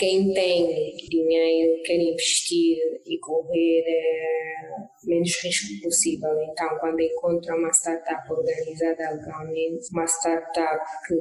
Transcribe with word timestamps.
quem 0.00 0.32
tem 0.32 0.96
dinheiro 1.10 1.82
quer 1.82 2.00
investir 2.00 2.78
e 3.04 3.18
correr 3.18 3.84
é, 3.86 4.70
menos 5.04 5.38
risco 5.42 5.82
possível. 5.82 6.30
Então, 6.42 6.78
quando 6.78 7.00
encontra 7.00 7.54
uma 7.54 7.68
startup 7.68 8.32
organizada 8.32 9.10
legalmente, 9.10 9.90
uma 9.92 10.06
startup 10.06 10.82
que 11.06 11.14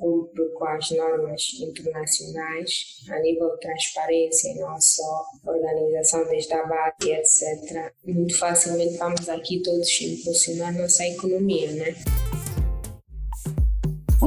cumpre 0.00 0.48
com 0.54 0.64
as 0.64 0.90
normas 0.90 1.42
internacionais 1.60 3.04
a 3.08 3.20
nível 3.20 3.50
de 3.54 3.60
transparência 3.60 4.48
e 4.50 4.58
não 4.58 4.80
só 4.80 5.24
organização 5.46 6.26
desde 6.26 6.54
a 6.54 6.66
base, 6.66 7.12
etc. 7.12 7.92
Muito 8.04 8.36
facilmente 8.36 8.96
vamos 8.96 9.28
aqui 9.28 9.62
todos 9.62 10.00
impulsionar 10.00 10.76
nossa 10.76 11.06
economia, 11.06 11.70
né? 11.70 11.94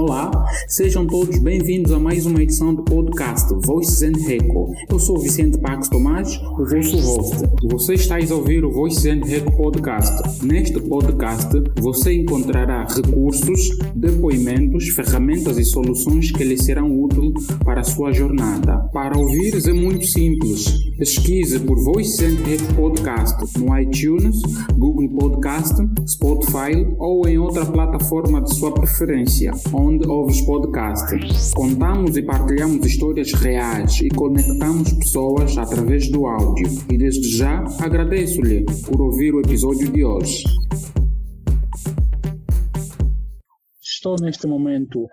Olá, 0.01 0.31
sejam 0.65 1.05
todos 1.05 1.39
bem-vindos 1.39 1.91
a 1.91 1.99
mais 1.99 2.25
uma 2.25 2.41
edição 2.41 2.73
do 2.73 2.81
podcast 2.83 3.53
Voices 3.65 4.01
and 4.01 4.17
Reco. 4.25 4.73
Eu 4.89 4.97
sou 4.97 5.19
Vicente 5.19 5.57
Pax 5.57 5.89
Tomás, 5.89 6.37
o 6.37 6.65
vosso 6.65 6.97
host. 6.97 7.43
Você 7.63 7.95
está 7.95 8.15
a 8.15 8.33
ouvir 8.33 8.63
o 8.63 8.71
Voices 8.71 9.05
and 9.05 9.25
Reco 9.25 9.51
podcast. 9.57 10.41
Neste 10.41 10.79
podcast, 10.79 11.49
você 11.81 12.13
encontrará 12.13 12.87
recursos, 12.87 13.77
depoimentos, 13.93 14.87
ferramentas 14.87 15.57
e 15.57 15.65
soluções 15.65 16.31
que 16.31 16.45
lhe 16.45 16.57
serão 16.57 16.97
úteis 16.97 17.47
para 17.65 17.81
a 17.81 17.83
sua 17.83 18.13
jornada. 18.13 18.77
Para 18.93 19.19
ouvires 19.19 19.67
é 19.67 19.73
muito 19.73 20.05
simples. 20.05 20.89
Pesquise 20.97 21.59
por 21.59 21.77
Voices 21.77 22.21
and 22.21 22.41
Reco 22.45 22.73
podcast 22.73 23.59
no 23.59 23.77
iTunes, 23.77 24.41
Google 24.77 25.09
Podcast, 25.09 25.75
Spotify 26.07 26.87
ou 26.97 27.27
em 27.27 27.37
outra 27.37 27.65
plataforma 27.65 28.41
de 28.41 28.55
sua 28.55 28.71
preferência 28.71 29.51
onde 29.73 29.88
ouves 29.97 30.41
podcast. 30.41 31.15
Contamos 31.55 32.15
e 32.15 32.21
partilhamos 32.21 32.85
histórias 32.85 33.33
reais 33.33 33.99
e 34.01 34.09
conectamos 34.09 34.93
pessoas 34.93 35.57
através 35.57 36.11
do 36.11 36.27
áudio. 36.27 36.67
E 36.91 36.97
desde 36.97 37.37
já 37.37 37.63
agradeço-lhe 37.81 38.65
por 38.85 39.01
ouvir 39.01 39.33
o 39.33 39.39
episódio 39.39 39.91
de 39.91 40.05
hoje. 40.05 40.43
Estou 43.81 44.15
neste 44.21 44.45
momento 44.45 45.07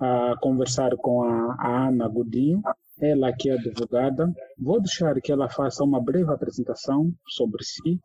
a 0.00 0.34
conversar 0.40 0.96
com 0.96 1.22
a, 1.22 1.56
a 1.58 1.88
Ana 1.88 2.08
Godinho, 2.08 2.60
ela 3.00 3.32
que 3.32 3.48
é 3.48 3.54
advogada. 3.54 4.32
Vou 4.58 4.80
deixar 4.80 5.14
que 5.20 5.30
ela 5.30 5.48
faça 5.48 5.84
uma 5.84 6.02
breve 6.02 6.30
apresentação 6.32 7.12
sobre 7.28 7.62
si 7.62 8.00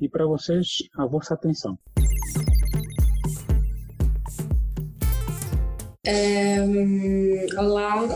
e 0.00 0.08
para 0.08 0.26
vocês 0.26 0.66
a 0.96 1.06
vossa 1.06 1.34
atenção. 1.34 1.76
Um, 6.08 7.46
olá, 7.58 8.06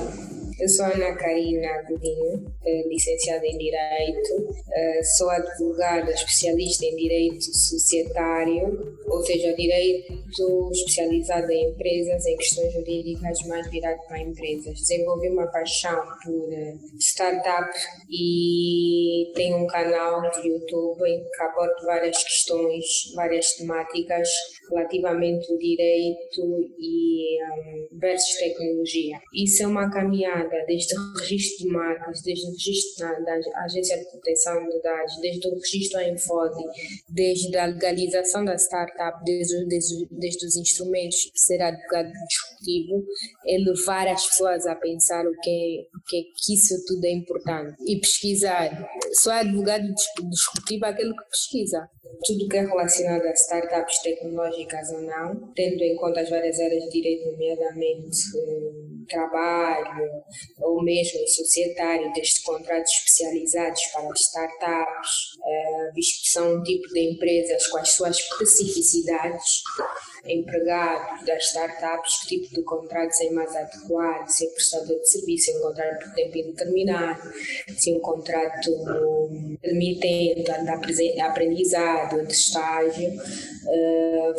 eu 0.61 0.69
sou 0.69 0.84
Ana 0.84 1.14
Karina 1.16 1.83
Godinho, 1.89 2.47
eh, 2.66 2.83
licenciada 2.86 3.47
em 3.47 3.56
Direito, 3.56 4.55
eh, 4.70 5.03
sou 5.03 5.30
advogada 5.30 6.11
especialista 6.11 6.84
em 6.84 6.97
Direito 6.97 7.44
Societário, 7.44 8.98
ou 9.06 9.25
seja, 9.25 9.55
Direito 9.55 10.70
especializado 10.70 11.50
em 11.50 11.70
empresas, 11.70 12.27
em 12.27 12.36
questões 12.36 12.72
jurídicas 12.75 13.38
mais 13.47 13.70
virado 13.70 14.00
para 14.06 14.20
empresas. 14.20 14.78
Desenvolvi 14.78 15.31
uma 15.31 15.47
paixão 15.47 15.98
por 16.22 16.53
eh, 16.53 16.75
startup 16.98 17.70
e 18.11 19.33
tenho 19.34 19.56
um 19.56 19.66
canal 19.66 20.31
de 20.31 20.48
YouTube 20.48 21.08
em 21.08 21.22
que 21.22 21.42
abordo 21.42 21.86
várias 21.86 22.22
questões, 22.22 22.84
várias 23.14 23.55
temáticas 23.55 24.28
relativamente 24.70 25.50
ao 25.50 25.58
direito 25.58 26.70
e 26.78 27.38
um, 27.42 27.98
versus 27.98 28.38
tecnologia. 28.38 29.19
Isso 29.34 29.62
é 29.62 29.66
uma 29.66 29.91
caminhada 29.91 30.50
desde 30.67 30.98
o 30.98 31.12
registro 31.19 31.67
de 31.67 31.73
marcas, 31.73 32.23
desde 32.23 32.47
o 32.47 32.51
registro 32.51 33.06
da, 33.06 33.19
da 33.20 33.65
Agência 33.65 33.98
de 33.98 34.11
Proteção 34.11 34.69
de 34.69 34.81
Dados, 34.83 35.17
desde 35.20 35.48
o 35.48 35.55
registro 35.55 35.98
da 35.98 36.09
Infode, 36.09 36.65
desde 37.09 37.56
a 37.56 37.67
legalização 37.67 38.45
da 38.45 38.55
startup, 38.56 39.25
desde, 39.25 39.66
desde, 39.66 40.06
desde 40.10 40.47
os 40.47 40.56
instrumentos 40.56 41.31
de 41.33 41.41
ser 41.41 41.60
advogado 41.62 42.10
disruptivo, 42.28 43.05
é 43.47 43.59
levar 43.59 44.09
as 44.09 44.27
pessoas 44.27 44.66
a 44.66 44.75
pensar 44.75 45.27
o 45.27 45.33
que, 45.43 45.89
o 45.94 46.03
que, 46.09 46.22
que 46.37 46.55
isso 46.55 46.75
tudo 46.87 47.05
é 47.05 47.12
importante 47.12 47.77
e 47.87 47.99
pesquisar. 47.99 48.89
Só 49.12 49.33
advogado 49.33 49.87
disruptivo 50.31 50.84
é 50.84 50.89
aquele 50.89 51.15
que 51.15 51.25
pesquisa 51.31 51.89
tudo 52.25 52.48
que 52.48 52.56
é 52.56 52.60
relacionado 52.60 53.25
a 53.25 53.32
startups 53.32 54.03
tecnológicas 54.03 54.91
ou 54.91 55.03
não, 55.03 55.53
tendo 55.54 55.82
em 55.82 55.97
conta 55.97 56.21
as 56.21 56.31
várias 56.31 56.59
áreas 56.60 56.84
de 56.84 56.91
direito, 56.91 57.31
nomeadamente 57.31 58.19
eh, 58.37 58.91
trabalho 59.09 60.22
ou 60.60 60.82
mesmo 60.82 61.26
societário, 61.28 62.12
desde 62.12 62.43
contratos 62.43 62.93
especializados 62.93 63.81
para 63.93 64.12
startups, 64.15 65.38
eh, 65.44 65.91
visto 65.94 66.22
que 66.22 66.31
são 66.31 66.56
um 66.56 66.62
tipo 66.62 66.88
de 66.88 67.12
empresas 67.12 67.66
com 67.69 67.78
as 67.78 67.91
suas 67.91 68.16
especificidades 68.16 69.62
empregados 70.26 71.25
das 71.26 71.44
startups, 71.44 72.20
que 72.22 72.41
tipo 72.41 72.54
de 72.54 72.62
contratos 72.62 73.20
é 73.20 73.31
mais 73.31 73.54
adequado, 73.54 74.28
se 74.28 74.47
é 74.47 74.50
prestador 74.50 74.98
de 74.98 75.08
serviço, 75.08 75.44
se 75.44 75.53
é 75.53 75.58
um 75.58 75.62
contrato 75.62 76.04
por 76.04 76.14
tempo 76.14 76.38
indeterminado, 76.38 77.32
se 77.76 77.92
é 77.92 77.97
um 77.97 78.00
contrato 78.00 78.70
permitente 79.60 80.44
de 80.44 81.20
aprendizado, 81.20 82.26
de 82.26 82.32
estágio, 82.32 83.10
uh, 83.10 84.34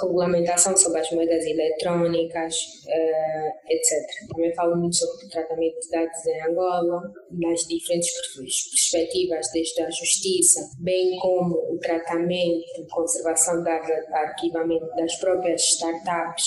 regulamentação 0.00 0.76
sobre 0.76 1.00
as 1.00 1.10
moedas 1.10 1.44
eletrónicas, 1.44 2.54
uh, 2.86 3.70
etc. 3.70 4.28
Também 4.28 4.54
falo 4.54 4.76
muito 4.76 4.96
sobre 4.96 5.26
o 5.26 5.28
tratamento 5.28 5.80
de 5.80 5.90
dados 5.90 6.26
em 6.26 6.42
Angola, 6.42 7.02
nas 7.30 7.60
diferentes 7.66 8.10
perspectivas, 8.36 9.50
desde 9.52 9.82
a 9.82 9.90
justiça, 9.90 10.60
bem 10.78 11.18
como 11.18 11.54
o 11.72 11.78
tratamento, 11.78 12.86
conservação 12.90 13.62
da 13.62 13.74
arquivamento 14.12 14.86
das 14.96 15.13
das 15.14 15.16
próprias 15.16 15.62
startups. 15.62 16.44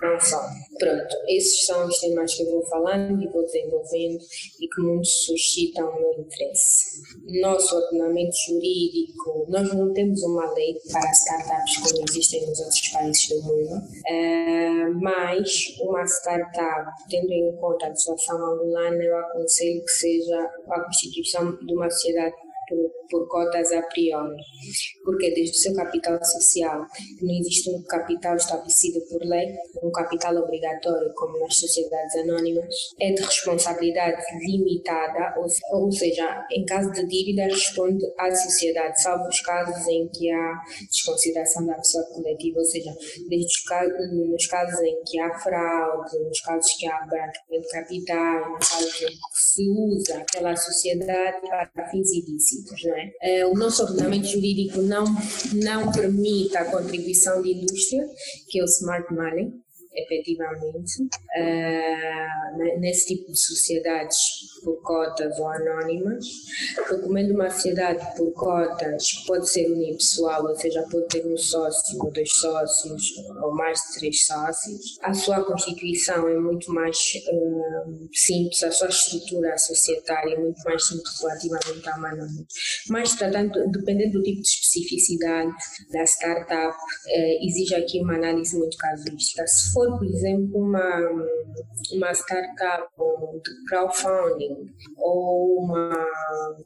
Não 0.00 0.20
só. 0.20 0.40
Pronto, 0.78 1.16
esses 1.26 1.66
são 1.66 1.88
os 1.88 1.98
temas 1.98 2.32
que 2.32 2.44
eu 2.44 2.52
vou 2.52 2.64
falando 2.66 3.20
e 3.20 3.26
vou 3.26 3.42
desenvolvendo 3.42 4.20
e 4.60 4.68
que 4.68 4.80
muitos 4.80 5.24
suscitam 5.24 5.88
o 5.88 6.00
meu 6.00 6.12
interesse. 6.20 7.02
Nosso 7.40 7.74
ordenamento 7.74 8.36
jurídico, 8.46 9.46
nós 9.48 9.74
não 9.74 9.92
temos 9.92 10.22
uma 10.22 10.52
lei 10.52 10.76
para 10.92 11.10
startups 11.10 11.78
como 11.78 12.04
existem 12.08 12.46
nos 12.46 12.60
outros 12.60 12.88
países 12.90 13.28
do 13.28 13.42
mundo, 13.42 13.82
é, 14.06 14.86
mas 15.02 15.76
uma 15.80 16.04
startup, 16.04 16.92
tendo 17.10 17.32
em 17.32 17.56
conta 17.56 17.88
a 17.88 17.96
situação 17.96 18.36
angolana, 18.36 19.02
eu 19.02 19.18
aconselho 19.18 19.82
que 19.82 19.90
seja 19.90 20.48
a 20.68 20.80
constituição 20.80 21.56
de 21.56 21.74
uma 21.74 21.90
sociedade 21.90 22.36
por, 23.10 23.26
cotas 23.28 23.72
a 23.72 23.82
priori, 23.82 24.36
porque 25.04 25.30
desde 25.30 25.56
o 25.56 25.60
seu 25.60 25.74
capital 25.74 26.22
social 26.24 26.86
não 27.20 27.34
existe 27.34 27.70
um 27.70 27.82
capital 27.82 28.36
estabelecido 28.36 29.00
por 29.08 29.20
lei, 29.24 29.54
um 29.82 29.90
capital 29.90 30.36
obrigatório 30.36 31.12
como 31.14 31.38
nas 31.40 31.56
sociedades 31.56 32.16
anónimas, 32.16 32.74
é 33.00 33.12
de 33.12 33.22
responsabilidade 33.22 34.22
limitada, 34.40 35.34
ou, 35.72 35.92
seja, 35.92 36.46
em 36.50 36.64
caso 36.64 36.90
de 36.92 37.06
dívida 37.06 37.44
responde 37.44 38.04
à 38.18 38.34
sociedade, 38.34 39.02
salvo 39.02 39.28
os 39.28 39.40
casos 39.40 39.86
em 39.88 40.08
que 40.08 40.30
há 40.30 40.62
desconsideração 40.90 41.66
da 41.66 41.74
pessoa 41.74 42.04
coletiva, 42.14 42.58
ou 42.58 42.64
seja, 42.64 42.92
desde 43.28 43.46
os 43.46 43.60
casos, 43.64 44.12
nos 44.12 44.46
casos 44.46 44.80
em 44.80 45.02
que 45.04 45.20
há 45.20 45.38
fraude, 45.38 46.18
nos 46.20 46.40
casos 46.40 46.72
que 46.78 46.86
há 46.86 47.06
branqueamento 47.06 47.38
de 47.48 47.68
capital, 47.68 48.50
nos 48.50 48.68
casos 48.68 49.02
em 49.02 49.06
que 49.06 49.18
se 49.34 49.68
usa 49.68 50.24
pela 50.32 50.56
sociedade 50.56 51.40
para 51.42 51.90
fins 51.90 52.10
ilícitos? 52.12 52.82
Eh, 53.22 53.46
o 53.46 53.54
nosso 53.54 53.82
ordenamento 53.82 54.26
jurídico 54.28 54.80
não, 54.82 55.04
não 55.54 55.92
permite 55.92 56.56
a 56.56 56.64
contribuição 56.64 57.42
de 57.42 57.52
indústria, 57.52 58.04
que 58.48 58.58
é 58.58 58.62
o 58.62 58.66
smart 58.66 59.12
money, 59.12 59.52
efetivamente, 60.02 61.02
uh, 61.02 62.78
nesse 62.80 63.06
tipo 63.06 63.32
de 63.32 63.38
sociedades 63.38 64.16
por 64.62 64.80
cotas 64.82 65.38
ou 65.38 65.48
anónimas. 65.48 66.24
Recomendo 66.88 67.32
uma 67.32 67.50
sociedade 67.50 68.16
por 68.16 68.32
cotas, 68.32 69.24
pode 69.26 69.48
ser 69.48 69.70
unipessoal, 69.70 70.44
ou 70.44 70.56
seja, 70.56 70.82
pode 70.90 71.08
ter 71.08 71.26
um 71.26 71.36
sócio 71.36 71.98
ou 72.02 72.10
dois 72.10 72.30
sócios, 72.32 73.02
ou 73.42 73.54
mais 73.54 73.78
de 73.78 73.98
três 73.98 74.26
sócios. 74.26 74.98
A 75.02 75.14
sua 75.14 75.44
constituição 75.44 76.28
é 76.28 76.36
muito 76.36 76.72
mais 76.72 76.96
uh, 77.32 78.08
simples, 78.12 78.62
a 78.62 78.70
sua 78.70 78.88
estrutura 78.88 79.56
societária 79.58 80.34
é 80.34 80.38
muito 80.38 80.62
mais 80.64 80.86
simples 80.86 81.20
relativamente 81.20 81.88
à 81.88 81.94
anónima. 81.94 82.46
Mas, 82.88 83.14
tratando, 83.14 83.70
dependendo 83.70 84.18
do 84.18 84.22
tipo 84.22 84.42
de 84.42 84.48
especificidade 84.48 85.52
da 85.92 86.04
startup, 86.04 86.76
uh, 86.76 87.46
exige 87.46 87.74
aqui 87.74 88.00
uma 88.00 88.14
análise 88.14 88.56
muito 88.56 88.76
casuística. 88.76 89.46
Se 89.46 89.72
for 89.72 89.87
por 89.96 90.06
exemplo, 90.06 90.60
uma, 90.60 91.10
uma 91.92 92.12
startup 92.12 92.88
de 93.44 93.64
crowdfunding 93.68 94.66
ou 94.96 95.60
uma, 95.60 96.06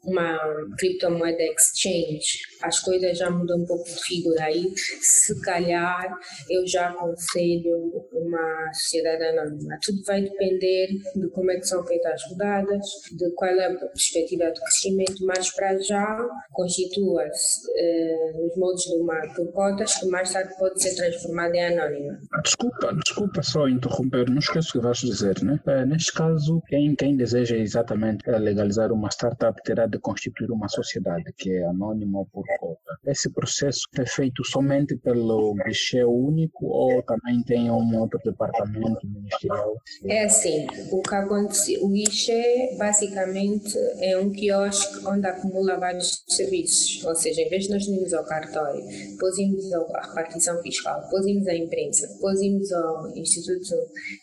uma 0.03 0.39
criptomoeda 0.77 1.43
exchange, 1.43 2.41
as 2.61 2.79
coisas 2.79 3.17
já 3.17 3.29
mudam 3.29 3.59
um 3.59 3.65
pouco 3.65 3.85
de 3.85 4.03
figura 4.03 4.45
aí. 4.45 4.73
Se 4.75 5.39
calhar 5.41 6.13
eu 6.49 6.65
já 6.67 6.89
aconselho 6.89 8.05
uma 8.11 8.73
sociedade 8.73 9.23
anônima. 9.23 9.77
Tudo 9.83 10.03
vai 10.05 10.21
depender 10.21 10.87
de 11.15 11.29
como 11.29 11.51
é 11.51 11.55
que 11.57 11.67
são 11.67 11.85
feitas 11.85 12.13
as 12.13 12.29
rodadas, 12.29 12.85
de 13.11 13.31
qual 13.31 13.51
é 13.51 13.65
a 13.65 13.75
perspectiva 13.75 14.51
de 14.51 14.59
crescimento, 14.59 15.25
mas 15.25 15.51
para 15.51 15.77
já 15.79 16.27
constitua-se 16.51 17.61
eh, 17.75 18.33
nos 18.35 18.55
moldes 18.57 18.83
de 18.85 18.97
uma 18.97 19.21
por 19.35 19.51
cotas 19.51 19.95
que 19.95 20.05
mais 20.07 20.31
tarde 20.31 20.53
pode 20.57 20.81
ser 20.81 20.95
transformada 20.95 21.55
em 21.55 21.65
anónima. 21.65 22.19
Desculpa, 22.43 22.93
desculpa 23.13 23.43
só 23.43 23.69
interromper, 23.69 24.29
não 24.29 24.39
esqueço 24.39 24.69
o 24.69 24.71
que 24.73 24.79
vais 24.79 24.97
dizer, 24.97 25.41
né? 25.43 25.59
É, 25.67 25.85
neste 25.85 26.11
caso, 26.11 26.61
quem, 26.67 26.95
quem 26.95 27.15
deseja 27.15 27.55
exatamente 27.55 28.27
legalizar 28.27 28.91
uma 28.91 29.09
startup 29.09 29.61
terá 29.63 29.85
de 29.85 29.99
constituir 29.99 30.49
uma 30.51 30.67
sociedade 30.67 31.31
que 31.37 31.51
é 31.51 31.65
anônima 31.65 32.19
ou 32.19 32.25
por 32.25 32.43
cota. 32.59 32.97
Esse 33.05 33.29
processo 33.31 33.81
é 33.99 34.05
feito 34.05 34.43
somente 34.43 34.95
pelo 34.97 35.53
guichê 35.53 36.03
único 36.03 36.65
ou 36.65 37.03
também 37.03 37.43
tem 37.43 37.69
um 37.69 37.99
outro 37.99 38.19
departamento 38.25 39.05
ministerial? 39.05 39.75
É 40.05 40.25
assim, 40.25 40.65
o 40.91 41.01
que 41.01 41.15
acontece, 41.15 41.77
o 41.81 41.89
guichê 41.89 42.75
basicamente 42.77 43.77
é 43.99 44.17
um 44.17 44.31
quiosque 44.31 45.05
onde 45.05 45.27
acumula 45.27 45.77
vários 45.77 46.23
serviços, 46.27 47.05
ou 47.05 47.15
seja, 47.15 47.41
em 47.41 47.49
vez 47.49 47.65
de 47.65 47.71
nós 47.71 47.85
irmos 47.87 48.13
ao 48.13 48.23
cartório, 48.23 48.83
depois 49.11 49.37
irmos 49.37 49.71
à 49.73 50.07
repartição 50.07 50.61
fiscal, 50.63 51.01
depois 51.01 51.25
irmos 51.27 51.47
à 51.47 51.55
imprensa, 51.55 52.07
depois 52.07 52.41
irmos 52.41 52.71
ao 52.71 53.02
Instituto 53.15 53.75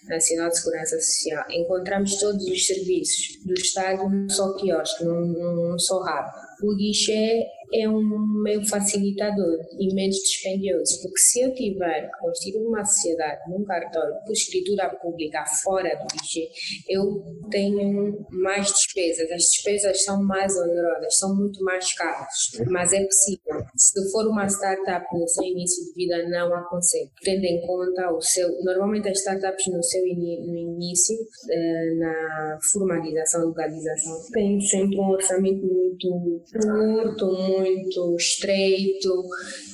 Nacional 0.09 0.49
de 0.49 0.59
Segurança 0.59 1.01
Social, 1.01 1.45
encontramos 1.51 2.17
todos 2.17 2.45
os 2.45 2.67
serviços 2.67 3.45
do 3.45 3.55
Estado 3.55 4.09
num 4.09 4.29
só 4.29 4.55
quiosque, 4.55 5.05
num, 5.05 5.27
num 5.27 5.79
só 5.79 6.01
rabo. 6.03 6.31
O 6.63 6.77
guichê 6.77 7.47
é 7.73 7.89
um 7.89 8.43
meio 8.43 8.67
facilitador 8.67 9.61
e 9.79 9.95
menos 9.95 10.17
dispendioso, 10.17 11.01
porque 11.03 11.19
se 11.19 11.41
eu 11.41 11.55
tiver 11.55 12.11
que 12.11 12.19
constituir 12.19 12.67
uma 12.67 12.85
sociedade 12.85 13.41
num 13.49 13.65
cartório 13.65 14.15
por 14.27 14.33
escritura 14.33 14.89
pública 14.97 15.45
fora 15.63 15.97
do 15.97 16.07
guichê, 16.19 16.49
eu 16.89 17.23
tenho 17.51 18.27
mais 18.31 18.67
despesas. 18.73 19.31
As 19.31 19.43
despesas 19.43 20.05
são 20.05 20.23
mais 20.23 20.57
onerosas, 20.57 21.17
são 21.17 21.35
muito 21.35 21.63
mais 21.63 21.93
caras, 21.95 22.35
mas 22.69 22.93
é 22.93 23.05
possível. 23.05 23.60
Se 23.81 24.11
for 24.11 24.27
uma 24.27 24.47
startup 24.47 25.07
no 25.19 25.27
seu 25.27 25.43
início 25.43 25.87
de 25.87 25.95
vida, 25.95 26.29
não 26.29 26.55
aconselho. 26.55 27.09
Tendo 27.23 27.45
em 27.45 27.67
conta 27.67 28.13
o 28.13 28.21
seu. 28.21 28.47
Normalmente, 28.63 29.09
as 29.09 29.19
startups 29.21 29.67
no 29.69 29.83
seu 29.83 30.03
no 30.03 30.55
início, 30.55 31.17
eh, 31.51 31.95
na 31.95 32.59
formalização, 32.71 33.49
legalização, 33.49 34.21
têm 34.33 34.61
sempre 34.61 34.99
um 34.99 35.09
orçamento 35.09 35.65
muito 35.65 36.43
curto, 36.53 37.33
muito 37.33 38.17
estreito 38.17 39.25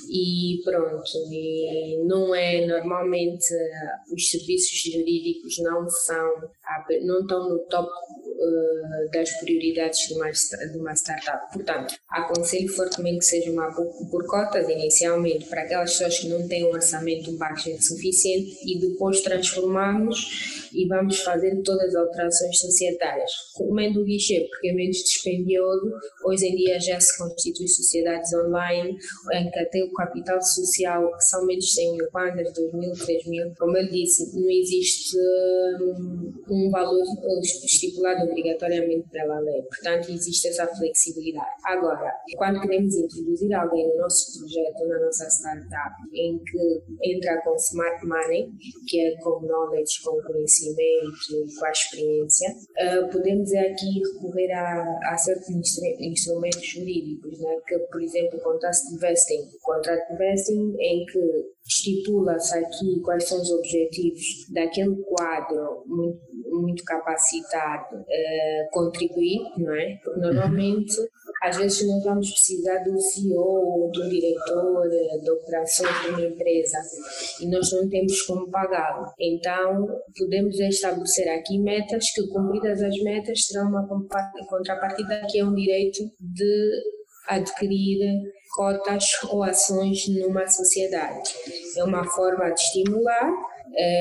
e 0.08 0.60
pronto. 0.64 1.10
E 1.32 1.98
não 2.06 2.32
é 2.32 2.64
normalmente 2.64 3.52
os 4.14 4.30
serviços 4.30 4.82
jurídicos 4.92 5.58
não 5.58 5.88
são 5.88 6.30
não 7.02 7.20
estão 7.22 7.48
no 7.48 7.58
top 7.66 7.88
uh, 8.36 9.10
das 9.12 9.30
prioridades 9.40 10.08
de 10.08 10.14
uma, 10.14 10.30
de 10.30 10.78
uma 10.78 10.92
startup. 10.94 11.52
Portanto, 11.52 11.94
aconselho 12.10 12.68
fortemente 12.68 13.18
que 13.18 13.24
seja 13.24 13.50
uma 13.50 13.72
por, 13.72 14.26
cotas 14.26 14.68
inicialmente 14.68 15.46
para 15.46 15.62
aquelas 15.62 15.92
pessoas 15.92 16.18
que 16.18 16.28
não 16.28 16.46
têm 16.46 16.64
um 16.64 16.72
orçamento 16.72 17.32
baixo 17.36 17.70
suficiente 17.80 18.56
e 18.64 18.78
depois 18.78 19.20
transformamos 19.20 20.66
e 20.72 20.86
vamos 20.86 21.20
fazer 21.20 21.62
todas 21.62 21.88
as 21.88 21.94
alterações 21.94 22.58
societárias. 22.58 23.30
Recomendo 23.58 24.00
o 24.00 24.04
guichê 24.04 24.46
porque 24.50 24.68
é 24.68 24.72
menos 24.72 24.98
dispendioso. 24.98 25.92
Hoje 26.24 26.46
em 26.46 26.56
dia 26.56 26.80
já 26.80 27.00
se 27.00 27.16
constitui 27.16 27.68
sociedades 27.68 28.32
online 28.34 28.96
em 29.32 29.50
que 29.50 29.58
até 29.58 29.82
o 29.82 29.92
capital 29.92 30.40
social 30.42 31.10
são 31.20 31.46
menos 31.46 31.66
de 31.66 31.72
100 31.72 31.92
mil 31.92 32.10
kwanzas, 32.10 32.52
2 32.52 32.72
mil, 32.74 32.92
3 32.92 33.26
mil. 33.26 33.54
Como 33.58 33.76
eu 33.76 33.88
disse, 33.88 34.38
não 34.38 34.50
existe 34.50 35.16
hum, 35.80 36.32
um 36.48 36.70
valor 36.70 37.02
estipulado 37.64 38.25
obrigatoriamente 38.26 39.08
pela 39.10 39.38
lei. 39.40 39.62
Portanto, 39.62 40.10
existe 40.10 40.48
essa 40.48 40.66
flexibilidade. 40.66 41.50
Agora, 41.64 42.12
quando 42.36 42.60
queremos 42.60 42.94
introduzir 42.94 43.52
alguém 43.54 43.88
no 43.88 43.96
nosso 43.98 44.38
projeto, 44.38 44.86
na 44.88 45.00
nossa 45.00 45.26
startup, 45.28 45.94
em 46.12 46.38
que 46.38 47.12
entra 47.12 47.40
com 47.42 47.54
smart 47.56 48.04
money, 48.06 48.50
que 48.88 49.00
é 49.00 49.16
com 49.18 49.40
knowledge, 49.40 50.02
com 50.04 50.20
conhecimento, 50.22 51.56
com 51.58 51.64
a 51.64 51.70
experiência, 51.70 52.50
uh, 52.50 53.10
podemos 53.10 53.52
aqui 53.54 54.00
recorrer 54.00 54.52
a, 54.52 55.12
a 55.12 55.18
certos 55.18 55.48
instrumentos 56.00 56.66
jurídicos, 56.66 57.38
né? 57.40 57.56
que, 57.66 57.78
por 57.78 58.02
exemplo, 58.02 58.38
o 58.38 58.42
contrato 58.42 58.76
de 58.90 58.98
vesting. 58.98 59.40
O 59.40 59.60
contrato 59.62 60.12
de 60.12 60.18
vesting 60.18 60.76
em 60.78 61.06
que 61.06 61.56
estipula-se 61.66 62.56
aqui 62.58 63.00
quais 63.02 63.28
são 63.28 63.40
os 63.40 63.50
objetivos 63.50 64.46
daquele 64.52 64.96
quadro 65.02 65.82
muito, 65.86 66.18
muito 66.60 66.84
capacitado 66.84 67.96
uh, 67.96 68.70
contribuir, 68.72 69.40
não 69.58 69.74
é? 69.74 69.98
Porque 70.02 70.20
normalmente 70.20 70.96
às 71.42 71.56
vezes 71.56 71.86
nós 71.86 72.02
vamos 72.02 72.30
precisar 72.30 72.78
do 72.78 72.98
CEO, 72.98 73.90
do 73.92 74.08
diretor 74.08 74.86
eh, 74.92 75.18
de 75.18 75.30
operações 75.30 76.02
de 76.02 76.08
uma 76.08 76.20
empresa 76.22 76.78
e 77.40 77.46
nós 77.46 77.70
não 77.72 77.88
temos 77.88 78.22
como 78.22 78.50
pagá-lo. 78.50 79.12
Então, 79.18 79.86
podemos 80.16 80.58
estabelecer 80.58 81.28
aqui 81.28 81.58
metas 81.58 82.10
que, 82.10 82.26
cumpridas 82.28 82.82
as 82.82 82.96
metas, 83.02 83.46
terão 83.46 83.68
uma 83.68 83.86
contrapartida 84.48 85.26
que 85.30 85.38
é 85.38 85.44
um 85.44 85.54
direito 85.54 86.10
de 86.18 86.82
adquirir 87.28 88.22
cotas 88.54 89.04
ou 89.28 89.42
ações 89.42 90.08
numa 90.08 90.46
sociedade. 90.46 91.34
É 91.76 91.84
uma 91.84 92.04
forma 92.04 92.48
de 92.50 92.60
estimular 92.60 93.30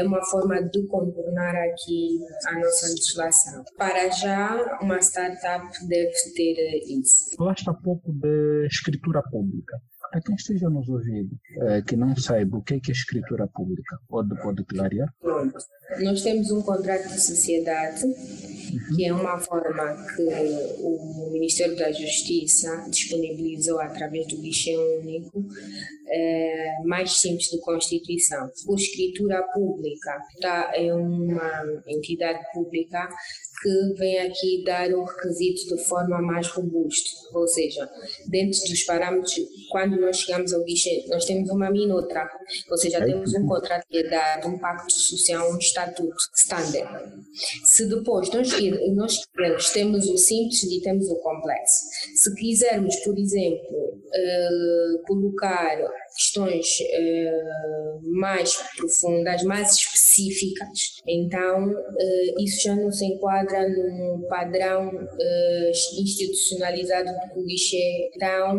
uma 0.06 0.24
forma 0.25 0.62
de 0.63 0.86
contornar 0.88 1.56
aqui 1.56 2.19
a 2.48 2.60
nossa 2.60 2.88
legislação. 2.88 3.63
Para 3.77 4.10
já, 4.10 4.80
uma 4.81 5.00
startup 5.00 5.66
deve 5.88 6.13
ter 6.36 6.56
isso. 6.88 7.36
Falaste 7.36 7.69
há 7.69 7.74
pouco 7.74 8.12
de 8.13 8.66
escritura 8.68 9.22
pública. 9.24 9.77
Para 10.12 10.22
quem 10.22 10.36
esteja 10.36 10.69
nos 10.69 10.88
ouvindo, 10.88 11.38
é, 11.63 11.81
que 11.81 11.98
não 11.98 12.16
saiba 12.16 12.57
o 12.57 12.62
que 12.62 12.75
é, 12.75 12.80
que 12.80 12.89
é 12.89 12.94
escritura 12.94 13.48
pública, 13.48 13.98
pode, 14.07 14.30
pode 14.42 14.63
clarear? 14.63 15.10
Pronto. 15.19 15.57
Nós 16.00 16.22
temos 16.22 16.51
um 16.51 16.62
contrato 16.62 17.10
de 17.10 17.19
sociedade, 17.19 18.01
uhum. 18.75 18.95
que 18.95 19.06
é 19.06 19.13
uma 19.13 19.39
forma 19.39 19.95
que 20.16 20.24
o 20.80 21.30
Ministério 21.31 21.75
da 21.75 21.92
Justiça 21.92 22.86
disponibilizou 22.89 23.80
através 23.80 24.27
do 24.27 24.38
guichê 24.38 24.75
único, 24.77 25.45
é, 26.07 26.81
mais 26.86 27.19
simples 27.19 27.50
de 27.50 27.60
constituição. 27.60 28.50
Por 28.66 28.80
escritura 28.80 29.42
pública, 29.54 30.18
tá, 30.39 30.72
é 30.75 30.94
uma 30.94 31.63
entidade 31.88 32.39
pública 32.54 33.10
que 33.62 33.94
vem 33.98 34.19
aqui 34.19 34.63
dar 34.63 34.90
um 34.90 35.04
requisito 35.04 35.75
de 35.75 35.84
forma 35.84 36.22
mais 36.22 36.48
robusta, 36.48 37.10
ou 37.34 37.48
seja, 37.48 37.89
dentro 38.27 38.60
dos 38.68 38.84
parâmetros, 38.84 39.36
quando 39.70 40.00
nós 40.00 40.18
chegamos 40.18 40.53
ao 40.53 40.63
guichê, 40.63 41.06
nós 41.08 41.25
temos 41.25 41.50
uma 41.50 41.70
minuta, 41.72 42.29
ou 42.70 42.77
seja, 42.77 43.03
temos 43.03 43.34
um 43.34 43.46
contrato 43.46 43.86
que 43.89 43.98
é 43.98 44.10
dado, 44.10 44.48
um 44.48 44.58
pacto 44.58 44.94
social, 44.94 45.51
um 45.51 45.58
estatuto 45.58 46.15
standard. 46.36 47.13
Se 47.63 47.88
depois 47.88 48.29
nós, 48.29 49.22
nós 49.38 49.70
temos 49.72 50.08
o 50.08 50.18
simples 50.18 50.63
e 50.63 50.82
temos 50.82 51.10
o 51.10 51.15
complexo. 51.18 51.86
Se 52.15 52.34
quisermos, 52.36 52.96
por 52.98 53.18
exemplo, 53.18 53.75
uh, 53.75 55.03
colocar 55.06 55.77
questões 56.15 56.79
uh, 56.79 58.17
mais 58.17 58.55
profundas, 58.77 59.43
mais 59.43 59.74
específicas, 59.74 61.01
então 61.05 61.69
uh, 61.69 62.43
isso 62.43 62.63
já 62.63 62.75
não 62.75 62.91
se 62.91 63.05
enquadra 63.05 63.67
num 63.67 64.25
padrão 64.29 64.88
uh, 64.88 66.01
institucionalizado 66.01 67.10
do 67.36 67.43
guichê. 67.45 68.10
Então, 68.15 68.57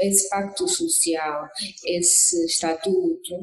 esse 0.00 0.28
pacto 0.30 0.66
social, 0.68 1.48
esse 1.84 2.46
estatuto, 2.46 3.34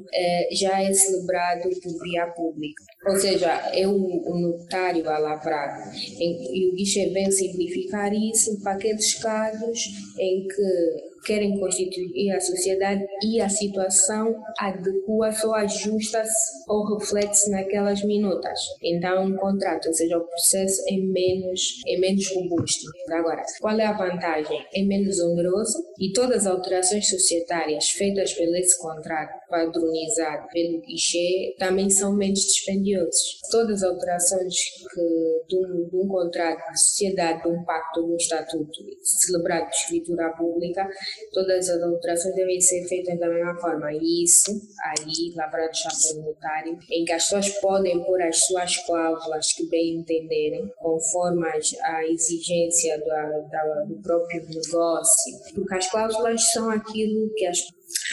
já 0.51 0.81
é 0.81 0.91
celebrado 0.91 1.69
por 1.81 2.01
via 2.01 2.27
pública. 2.27 2.83
Ou 3.07 3.15
seja, 3.17 3.51
é 3.73 3.87
o 3.87 4.39
notário 4.39 5.07
a 5.07 5.19
lavrar. 5.19 5.93
E 6.19 6.69
o 6.69 6.75
guichê 6.75 7.09
vem 7.09 7.29
simplificar 7.29 8.11
isso 8.13 8.59
para 8.61 8.73
aqueles 8.73 9.13
casos 9.15 9.79
em 10.17 10.47
que 10.47 11.14
querem 11.25 11.60
constituir 11.60 12.32
a 12.32 12.39
sociedade 12.39 13.05
e 13.24 13.41
a 13.41 13.50
situação 13.50 14.36
adequa-se 14.60 15.46
ou 15.46 15.53
ajusta-se 15.53 16.63
ou 16.67 16.98
reflete-se 16.98 17.50
naquelas 17.51 18.03
minutas. 18.03 18.60
Então, 18.82 19.25
um 19.25 19.36
contrato, 19.36 19.88
ou 19.88 19.94
seja, 19.94 20.17
o 20.17 20.27
processo 20.27 20.82
é 20.88 20.98
menos, 20.98 21.82
é 21.88 21.98
menos 21.98 22.29
robusto. 22.34 22.86
Agora, 23.12 23.44
qual 23.60 23.79
é 23.79 23.86
a 23.86 23.94
vantagem? 23.94 24.65
É 24.74 24.84
menos 24.84 25.20
oneroso 25.20 25.84
e 26.00 26.12
todas 26.13 26.46
as 26.46 26.48
alterações 26.48 27.10
societárias 27.10 27.89
feitas 27.89 28.34
pelo 28.34 28.55
esse 28.55 28.79
contrato 28.79 29.46
padronizado 29.50 30.48
pelo 30.51 30.82
guichê 30.82 31.55
também 31.58 31.89
são 31.89 32.13
menos 32.13 32.39
dispendiosas. 32.41 33.39
Todas 33.51 33.84
as 33.84 33.89
alterações 33.89 34.55
que, 34.94 35.46
de, 35.48 35.55
um, 35.55 35.89
de 35.89 35.96
um 35.96 36.08
contrato 36.08 36.72
de 36.72 36.79
sociedade, 36.79 37.44
de 37.44 37.50
um 37.50 37.63
pacto, 37.63 38.05
de 38.05 38.12
um 38.12 38.15
estatuto 38.15 38.79
celebrado 39.03 39.70
de 39.70 39.75
escritura 39.75 40.29
pública, 40.32 40.88
todas 41.31 41.69
as 41.69 41.81
alterações 41.81 42.36
devem 42.36 42.60
ser 42.60 42.88
feitas 42.88 43.19
da 43.19 43.27
mesma 43.27 43.55
forma. 43.60 43.91
Isso, 43.93 44.51
aí, 44.84 45.34
pelo 45.34 46.25
notário, 46.25 46.77
em 46.91 47.05
que 47.05 47.12
as 47.12 47.24
pessoas 47.24 47.50
podem 47.60 48.03
pôr 48.03 48.22
as 48.22 48.45
suas 48.45 48.77
cláusulas 48.86 49.53
que 49.53 49.67
bem 49.67 49.98
entenderem, 49.98 50.72
conforme 50.77 51.48
a 51.84 52.05
exigência 52.07 52.98
do, 53.00 53.95
do 53.95 54.01
próprio 54.01 54.45
negócio, 54.48 55.34
porque 55.53 55.75
as 55.75 55.89
cláusulas 55.89 56.51
são 56.51 56.69
aquilo 56.69 57.31
que 57.36 57.45
as 57.45 57.62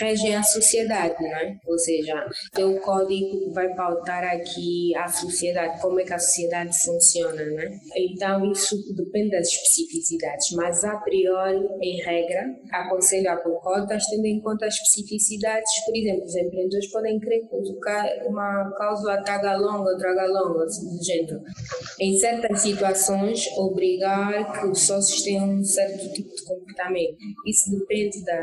regem 0.01 0.35
a 0.35 0.43
sociedade, 0.43 1.15
não 1.21 1.37
é? 1.37 1.57
Ou 1.67 1.79
seja, 1.79 2.27
o 2.59 2.81
código 2.81 3.53
vai 3.53 3.75
pautar 3.75 4.25
aqui 4.25 4.95
a 4.97 5.09
sociedade, 5.09 5.81
como 5.81 6.01
é 6.01 6.05
que 6.05 6.13
a 6.13 6.19
sociedade 6.19 6.77
funciona, 6.79 7.45
né? 7.45 7.79
Então, 7.97 8.51
isso 8.51 8.77
depende 8.95 9.31
das 9.31 9.49
especificidades, 9.49 10.53
mas 10.53 10.85
a 10.85 10.97
priori, 10.97 11.67
em 11.81 12.01
regra, 12.03 12.55
aconselho 12.73 13.31
a 13.31 13.37
por 13.37 13.61
cotas, 13.61 14.07
tendo 14.07 14.27
em 14.27 14.41
conta 14.41 14.67
as 14.67 14.75
especificidades. 14.75 15.71
Por 15.85 15.97
exemplo, 15.97 16.25
os 16.25 16.37
empreendedores 16.37 16.91
podem 16.91 17.19
querer 17.19 17.41
colocar 17.49 18.07
uma 18.27 18.71
cláusula 18.77 19.23
traga 19.23 19.57
longa, 19.57 19.97
traga 19.99 20.27
longa, 20.27 20.65
assim, 20.65 20.97
do 20.97 21.05
género. 21.05 21.41
Em 22.01 22.19
certas 22.19 22.61
situações, 22.61 23.47
obrigar 23.57 24.61
que 24.61 24.67
os 24.67 24.81
sócios 24.81 25.23
tenham 25.23 25.49
um 25.49 25.65
certo 25.65 26.13
tipo 26.13 26.35
de 26.35 26.45
comportamento. 26.45 27.17
Isso 27.47 27.71
depende 27.71 28.25
da, 28.25 28.41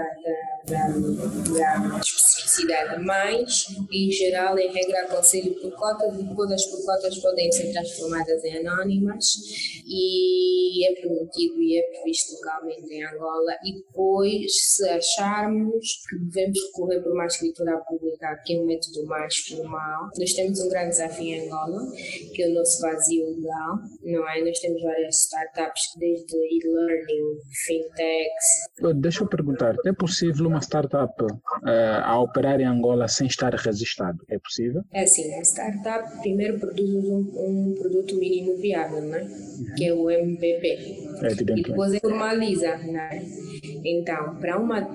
da, 0.67 0.87
da 0.87 1.28
da 1.53 1.99
especificidade, 1.99 3.03
mas, 3.03 3.65
em 3.91 4.11
geral, 4.11 4.57
em 4.57 4.71
regra, 4.71 5.01
aconselho 5.03 5.53
por 5.55 5.71
cotas 5.71 6.19
e 6.19 6.35
todas 6.35 6.65
por 6.65 6.85
cotas 6.85 7.17
podem 7.19 7.51
ser 7.51 7.71
transformadas 7.71 8.43
em 8.43 8.57
anónimas 8.57 9.25
e 9.85 10.85
é 10.87 10.93
permitido 11.01 11.61
e 11.61 11.79
é 11.79 11.83
previsto 11.91 12.35
localmente 12.35 12.93
em 12.93 13.03
Angola. 13.05 13.53
E 13.63 13.75
depois, 13.75 14.51
se 14.51 14.87
acharmos 14.89 16.03
que 16.09 16.17
devemos 16.17 16.59
recorrer 16.67 17.01
por 17.01 17.13
uma 17.13 17.25
escritura 17.25 17.77
pública, 17.87 18.41
que 18.45 18.55
é 18.55 18.59
um 18.59 18.65
método 18.65 19.05
mais 19.05 19.35
formal, 19.37 20.09
nós 20.17 20.33
temos 20.33 20.59
um 20.59 20.69
grande 20.69 20.89
desafio 20.89 21.27
em 21.27 21.45
Angola, 21.45 21.91
que 22.33 22.43
é 22.43 22.47
o 22.49 22.53
nosso 22.53 22.81
vazio 22.81 23.25
legal, 23.35 23.77
não 24.03 24.29
é? 24.29 24.43
Nós 24.43 24.59
temos 24.59 24.81
várias 24.81 25.23
startups, 25.23 25.93
desde 25.97 26.35
e-learning, 26.35 27.39
fintechs. 27.65 28.99
Deixa 29.01 29.23
eu 29.23 29.27
perguntar, 29.27 29.75
é 29.85 29.93
possível 29.93 30.47
uma 30.47 30.61
startup 30.61 31.08
uh, 31.21 32.03
a 32.03 32.19
operar 32.19 32.59
em 32.59 32.65
Angola 32.65 33.07
sem 33.07 33.27
estar 33.27 33.53
registrado? 33.53 34.19
É 34.29 34.37
possível? 34.37 34.83
É 34.93 35.05
sim, 35.05 35.33
a 35.35 35.41
startup 35.41 36.19
primeiro 36.19 36.59
produz 36.59 36.89
um, 36.89 37.19
um 37.35 37.75
produto 37.79 38.15
mínimo 38.15 38.55
viável, 38.57 39.01
né? 39.01 39.21
Uhum. 39.21 39.75
que 39.75 39.85
é 39.85 39.93
o 39.93 40.09
MVP. 40.09 40.67
É, 41.21 41.31
e 41.31 41.43
depois 41.43 41.99
formaliza. 41.99 42.77
Né? 42.77 43.23
Então, 43.83 44.35
para 44.35 44.57
uma 44.57 44.87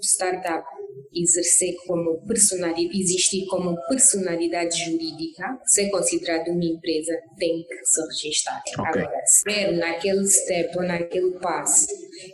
startup 0.00 0.64
exercer 1.14 1.74
como 1.86 2.24
personalidade, 2.26 3.00
existir 3.00 3.46
como 3.46 3.76
personalidade 3.88 4.84
jurídica, 4.84 5.58
ser 5.66 5.90
considerado 5.90 6.48
uma 6.48 6.64
empresa, 6.64 7.12
tem 7.38 7.64
que 7.64 7.84
se 7.84 8.00
registrar. 8.06 8.62
Okay. 8.78 9.02
Agora, 9.02 9.26
ser 9.26 9.72
naquele 9.72 10.26
step 10.26 10.76
ou 10.76 10.84
naquele 10.84 11.32
passo 11.40 11.86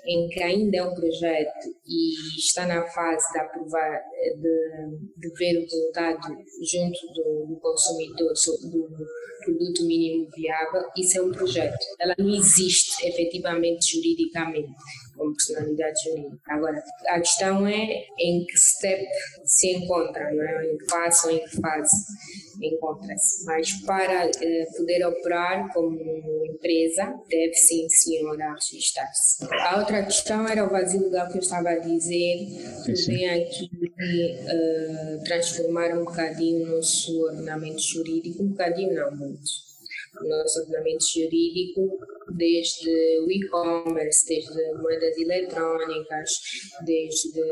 em 0.04 0.28
que 0.28 0.42
ainda 0.42 0.78
é 0.78 0.82
um 0.82 0.94
projeto 0.94 1.68
e 1.86 2.38
está 2.38 2.66
na 2.66 2.84
fase 2.86 3.32
de 3.32 3.38
aprovar, 3.38 4.00
de, 4.36 4.98
de 5.16 5.34
ver 5.36 5.58
o 5.58 5.62
resultado 5.62 6.36
junto 6.62 6.98
do, 7.14 7.46
do 7.48 7.60
consumidor, 7.60 8.32
do 8.70 9.06
produto 9.44 9.84
mínimo 9.84 10.28
viável, 10.36 10.82
isso 10.96 11.18
é 11.18 11.22
um 11.22 11.30
projeto. 11.30 11.78
Ela 12.00 12.14
não 12.18 12.34
existe 12.34 13.06
efetivamente 13.06 13.92
juridicamente 13.92 14.68
personalidade 15.16 16.02
jurídica. 16.04 16.40
Agora, 16.48 16.82
a 17.08 17.20
questão 17.20 17.66
é 17.66 18.04
em 18.18 18.44
que 18.44 18.58
step 18.58 19.06
se 19.44 19.72
encontra, 19.72 20.32
não 20.32 20.42
é? 20.42 20.72
em 20.72 20.78
que 20.78 20.86
fase 20.86 21.26
ou 21.26 21.32
em 21.32 21.44
que 21.44 21.60
fase 21.60 21.96
encontra-se. 22.62 23.44
Mas 23.44 23.72
para 23.84 24.26
eh, 24.26 24.66
poder 24.76 25.06
operar 25.06 25.72
como 25.72 25.98
empresa, 26.46 27.14
deve 27.28 27.54
sim, 27.54 27.88
senhora, 27.88 28.54
registrar-se. 28.54 29.44
A 29.52 29.78
outra 29.78 30.02
questão 30.04 30.46
era 30.46 30.64
o 30.64 30.70
vazio 30.70 31.02
legal 31.04 31.28
que 31.28 31.36
eu 31.36 31.42
estava 31.42 31.70
a 31.70 31.78
dizer, 31.78 32.48
vem 33.06 33.28
aqui 33.30 33.70
uh, 33.74 35.24
transformar 35.24 35.96
um 35.96 36.04
bocadinho 36.04 36.66
o 36.66 36.76
nosso 36.76 37.18
ordenamento 37.24 37.80
jurídico, 37.80 38.42
um 38.42 38.48
bocadinho 38.48 38.94
não 38.94 39.16
muito 39.16 39.66
nosso 40.24 40.60
ordenamento 40.60 41.04
jurídico, 41.12 41.98
desde 42.36 43.20
o 43.20 43.30
e-commerce, 43.30 44.26
desde 44.26 44.72
moedas 44.74 45.16
eletrónicas, 45.16 46.30
desde, 46.84 47.42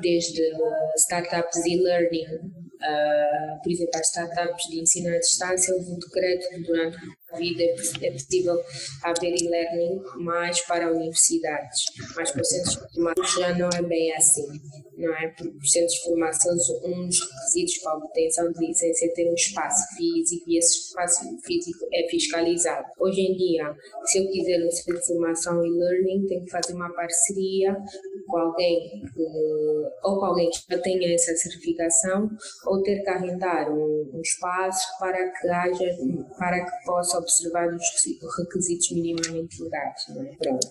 desde 0.00 0.52
startups 0.96 1.64
e-learning, 1.66 2.26
uh, 2.26 3.62
por 3.62 3.70
exemplo, 3.70 3.92
as 3.96 4.08
startups 4.08 4.68
de 4.70 4.80
ensino 4.80 5.14
à 5.14 5.18
distância, 5.18 5.74
houve 5.74 5.90
um 5.90 5.98
decreto 5.98 6.48
que 6.48 6.62
durante 6.62 6.98
vida 7.36 7.62
é, 7.62 7.74
é 8.06 8.10
possível 8.12 8.60
haver 9.02 9.34
e-learning 9.34 10.02
mais 10.16 10.60
para 10.62 10.90
universidades, 10.90 11.84
mas 12.16 12.30
para 12.30 12.42
os 12.42 12.48
centros 12.48 12.74
formados 12.74 13.34
já 13.34 13.54
não 13.56 13.68
é 13.68 13.82
bem 13.82 14.12
assim 14.14 14.46
não 15.02 15.14
é? 15.14 15.28
Porque 15.28 15.56
os 15.58 15.70
centros 15.70 15.94
de 15.94 16.02
formação, 16.02 16.52
um 16.84 17.06
dos 17.06 17.20
requisitos 17.20 17.78
para 17.78 17.92
a 17.92 17.96
obtenção 17.96 18.52
de 18.52 18.66
licença 18.66 19.04
é 19.04 19.08
ter 19.08 19.30
um 19.30 19.34
espaço 19.34 19.96
físico 19.96 20.44
e 20.48 20.58
esse 20.58 20.88
espaço 20.88 21.24
físico 21.44 21.86
é 21.92 22.08
fiscalizado. 22.08 22.86
Hoje 22.98 23.20
em 23.20 23.36
dia, 23.36 23.74
se 24.04 24.18
eu 24.18 24.30
quiser 24.30 24.64
um 24.64 24.70
centro 24.70 25.00
de 25.00 25.06
formação 25.06 25.64
e 25.64 25.70
learning, 25.70 26.26
tenho 26.26 26.44
que 26.44 26.50
fazer 26.50 26.74
uma 26.74 26.92
parceria 26.92 27.76
com 28.26 28.38
alguém 28.38 29.02
que, 29.12 29.22
ou 30.04 30.18
com 30.18 30.24
alguém 30.24 30.50
que 30.50 30.58
já 30.70 30.80
tenha 30.80 31.14
essa 31.14 31.34
certificação 31.34 32.30
ou 32.66 32.82
ter 32.82 33.02
que 33.02 33.10
arrendar 33.10 33.70
um, 33.70 34.10
um 34.14 34.20
espaço 34.20 34.86
para 34.98 35.30
que 35.30 35.48
haja, 35.48 35.96
para 36.38 36.64
que 36.64 36.86
possa 36.86 37.18
observar 37.22 37.68
os 37.74 37.82
requisitos 38.38 38.90
minimamente 38.92 39.62
legais, 39.62 40.02
é? 40.10 40.34
Pronto, 40.36 40.68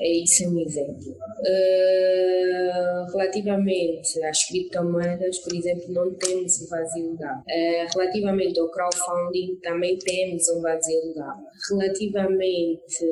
é 0.00 0.12
isso 0.22 0.44
é 0.44 0.48
um 0.48 0.60
exemplo. 0.60 1.16
Uh, 1.40 3.12
relativamente 3.12 4.22
às 4.24 4.44
criptomoedas, 4.46 5.38
por 5.38 5.54
exemplo, 5.54 5.92
não 5.92 6.12
temos 6.14 6.60
um 6.62 6.68
vazio 6.68 7.12
legal. 7.12 7.38
Uh, 7.38 7.86
relativamente 7.94 8.58
ao 8.58 8.70
crowdfunding, 8.70 9.56
também 9.62 9.98
temos 9.98 10.48
um 10.48 10.60
vazio 10.60 11.06
legal. 11.06 11.36
Relativamente 11.70 13.06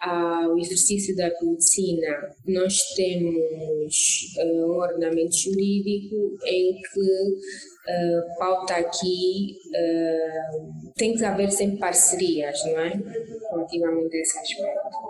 ao 0.00 0.58
exercício 0.58 1.16
da 1.16 1.30
medicina, 1.42 2.34
nós 2.46 2.94
temos 2.94 4.34
uh, 4.38 4.66
um 4.66 4.78
ordenamento 4.78 5.36
jurídico 5.36 6.38
em 6.44 6.74
que 6.74 7.79
uh, 7.88 8.38
pauta 8.38 8.74
aqui 8.74 9.56
uh, 9.68 10.92
tem 10.96 11.14
que 11.14 11.24
haver 11.24 11.50
sempre 11.50 11.78
parcerias, 11.78 12.62
não 12.64 12.80
é? 12.80 12.92
Relativamente 13.50 14.16
a 14.16 14.20
esse 14.20 14.38
aspecto. 14.38 15.00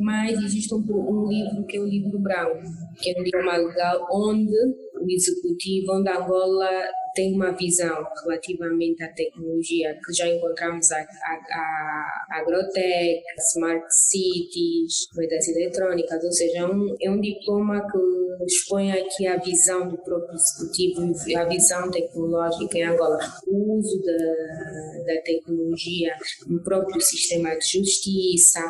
Mas 0.00 0.42
existe 0.42 0.74
um, 0.74 0.78
um 0.78 1.28
livro 1.28 1.64
que 1.66 1.76
é 1.76 1.80
o 1.80 1.86
livro 1.86 2.18
branco, 2.18 2.62
que 3.00 3.10
é 3.10 3.20
um 3.20 3.22
livro 3.22 3.44
legal 3.44 4.06
onde 4.10 4.56
o 5.00 5.10
executivo, 5.10 5.92
onde 5.92 6.10
Angola 6.10 6.70
tem 7.18 7.34
uma 7.34 7.50
visão 7.50 8.06
relativamente 8.22 9.02
à 9.02 9.08
tecnologia 9.08 9.98
que 10.06 10.12
já 10.12 10.28
encontramos 10.28 10.88
a, 10.92 11.00
a, 11.00 11.02
a 11.02 12.38
Agrotech, 12.38 13.24
Smart 13.50 13.84
Cities, 13.92 15.08
moedas 15.16 15.48
eletrônicas, 15.48 16.22
ou 16.22 16.30
seja, 16.30 16.58
é 16.58 16.64
um, 16.64 16.94
é 17.00 17.10
um 17.10 17.20
diploma 17.20 17.84
que 17.90 18.44
expõe 18.44 18.92
aqui 18.92 19.26
a 19.26 19.36
visão 19.36 19.88
do 19.88 19.98
próprio 19.98 20.36
executivo, 20.36 21.12
a 21.36 21.44
visão 21.46 21.90
tecnológica 21.90 22.78
em 22.78 22.84
Angola, 22.84 23.18
o 23.48 23.78
uso 23.78 24.00
da, 24.00 25.14
da 25.14 25.20
tecnologia 25.22 26.14
no 26.46 26.62
próprio 26.62 27.00
sistema 27.00 27.50
de 27.58 27.66
justiça, 27.66 28.60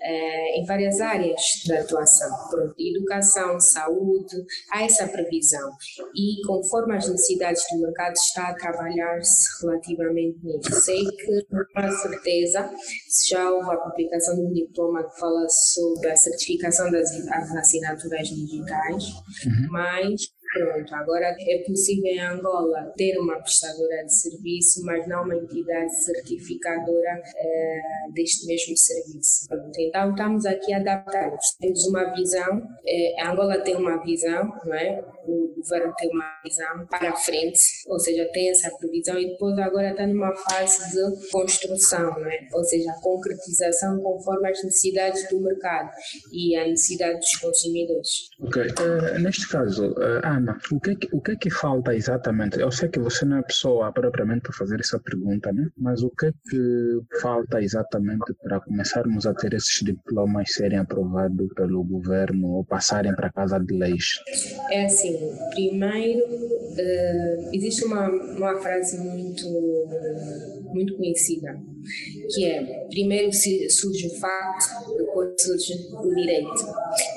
eh, 0.00 0.60
em 0.60 0.64
várias 0.64 1.00
áreas 1.00 1.40
da 1.66 1.80
atuação, 1.80 2.30
pronto, 2.50 2.74
educação, 2.78 3.58
saúde, 3.58 4.36
há 4.70 4.84
essa 4.84 5.08
previsão. 5.08 5.72
E 6.14 6.46
conforme 6.46 6.96
as 6.96 7.08
necessidades 7.08 7.64
do 7.72 7.80
mercado 7.80 7.95
está 8.12 8.48
a 8.48 8.54
trabalhar-se 8.54 9.62
relativamente 9.62 10.38
nisso. 10.42 10.72
Sei 10.80 11.04
que, 11.04 11.46
com 11.74 11.90
certeza, 11.90 12.70
já 13.28 13.50
houve 13.50 13.70
a 13.70 13.76
publicação 13.76 14.36
de 14.36 14.42
um 14.42 14.52
diploma 14.52 15.04
que 15.04 15.18
fala 15.18 15.48
sobre 15.48 16.10
a 16.10 16.16
certificação 16.16 16.90
das 16.90 17.10
assinaturas 17.56 18.28
digitais, 18.28 19.04
uhum. 19.44 19.68
mas 19.70 20.36
Pronto, 20.52 20.94
agora 20.94 21.36
é 21.38 21.58
possível 21.66 22.06
em 22.06 22.20
Angola 22.20 22.92
ter 22.96 23.18
uma 23.18 23.38
prestadora 23.40 24.04
de 24.04 24.14
serviço, 24.14 24.84
mas 24.84 25.06
não 25.06 25.24
uma 25.24 25.36
entidade 25.36 25.94
certificadora 26.02 27.22
é, 27.36 27.80
deste 28.14 28.46
mesmo 28.46 28.76
serviço. 28.76 29.46
Pronto, 29.48 29.78
então 29.78 30.10
estamos 30.10 30.46
aqui 30.46 30.72
adaptados. 30.72 31.56
Temos 31.60 31.86
uma 31.86 32.04
visão, 32.14 32.62
é, 32.86 33.22
Angola 33.26 33.58
tem 33.60 33.76
uma 33.76 34.02
visão, 34.02 34.50
não 34.64 34.74
é? 34.74 35.04
O 35.26 35.54
governo 35.56 35.92
tem 35.96 36.10
uma 36.10 36.40
visão 36.44 36.86
para 36.88 37.10
a 37.10 37.16
frente, 37.16 37.58
ou 37.86 37.98
seja, 37.98 38.28
tem 38.32 38.50
essa 38.50 38.70
previsão 38.76 39.18
e 39.18 39.30
depois 39.30 39.58
agora 39.58 39.90
está 39.90 40.06
numa 40.06 40.34
fase 40.34 40.92
de 40.92 41.30
construção, 41.30 42.18
não 42.18 42.26
é? 42.26 42.48
ou 42.52 42.64
seja, 42.64 42.90
a 42.90 43.00
concretização 43.00 44.00
conforme 44.00 44.50
as 44.50 44.62
necessidades 44.62 45.28
do 45.28 45.40
mercado 45.40 45.90
e 46.32 46.56
a 46.56 46.66
necessidade 46.66 47.18
dos 47.18 47.36
consumidores. 47.36 48.08
Ok, 48.40 48.62
uh, 48.62 49.18
neste 49.20 49.48
caso, 49.48 49.92
uh, 49.92 50.24
Ana, 50.24 50.58
o 50.72 50.80
que, 50.80 50.90
é 50.90 50.94
que, 50.94 51.08
o 51.12 51.20
que 51.20 51.32
é 51.32 51.36
que 51.36 51.50
falta 51.50 51.94
exatamente? 51.94 52.60
Eu 52.60 52.70
sei 52.70 52.88
que 52.88 52.98
você 52.98 53.24
não 53.24 53.38
é 53.38 53.42
pessoa 53.42 53.92
propriamente 53.92 54.42
para 54.42 54.52
fazer 54.52 54.80
essa 54.80 54.98
pergunta, 54.98 55.52
né? 55.52 55.68
mas 55.76 56.02
o 56.02 56.10
que 56.10 56.26
é 56.26 56.32
que 56.32 57.20
falta 57.20 57.62
exatamente 57.62 58.34
para 58.42 58.60
começarmos 58.60 59.26
a 59.26 59.34
ter 59.34 59.54
esses 59.54 59.80
diplomas 59.82 60.52
serem 60.52 60.78
aprovados 60.78 61.48
pelo 61.54 61.84
governo 61.84 62.48
ou 62.48 62.64
passarem 62.64 63.14
para 63.14 63.28
a 63.28 63.32
Casa 63.32 63.58
de 63.58 63.76
Leis? 63.76 64.04
É 64.70 64.84
assim, 64.84 65.15
primeiro, 65.50 66.24
uh, 66.24 67.50
existe 67.52 67.84
uma, 67.84 68.08
uma 68.08 68.60
frase 68.60 68.98
muito, 68.98 69.46
muito 70.72 70.96
conhecida, 70.96 71.60
que 72.34 72.44
é, 72.44 72.86
primeiro 72.90 73.30
surge 73.32 74.06
o 74.06 74.14
facto, 74.18 75.05
depois 75.16 75.42
surge 75.42 75.88
o 75.92 76.14
direito. 76.14 76.66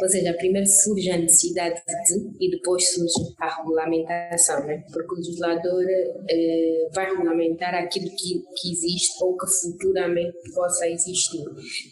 Ou 0.01 0.09
seja, 0.09 0.33
primeiro 0.33 0.67
surge 0.67 1.11
a 1.11 1.17
necessidade 1.17 1.75
de 1.75 2.45
e 2.45 2.51
depois 2.51 2.89
surge 2.93 3.35
a 3.39 3.57
regulamentação, 3.57 4.65
né? 4.65 4.83
porque 4.91 5.13
o 5.13 5.17
legislador 5.17 5.83
uh, 5.83 6.93
vai 6.93 7.09
regulamentar 7.09 7.75
aquilo 7.75 8.09
que, 8.09 8.43
que 8.55 8.71
existe 8.71 9.23
ou 9.23 9.37
que 9.37 9.47
futuramente 9.47 10.37
possa 10.53 10.87
existir. 10.87 11.43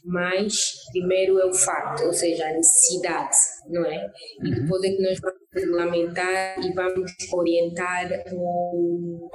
Mas 0.06 0.76
primeiro 0.92 1.40
é 1.40 1.46
o 1.46 1.54
facto, 1.54 2.06
ou 2.06 2.14
seja, 2.14 2.48
a 2.48 2.54
necessidade, 2.54 3.36
não 3.70 3.86
é? 3.86 4.12
E 4.44 4.56
depois 4.56 4.84
é 4.84 4.90
que 4.90 5.02
nós 5.02 5.20
vamos 5.20 5.38
regulamentar 5.54 6.60
e 6.64 6.74
vamos 6.74 7.12
orientar 7.34 8.10
ou 8.32 9.30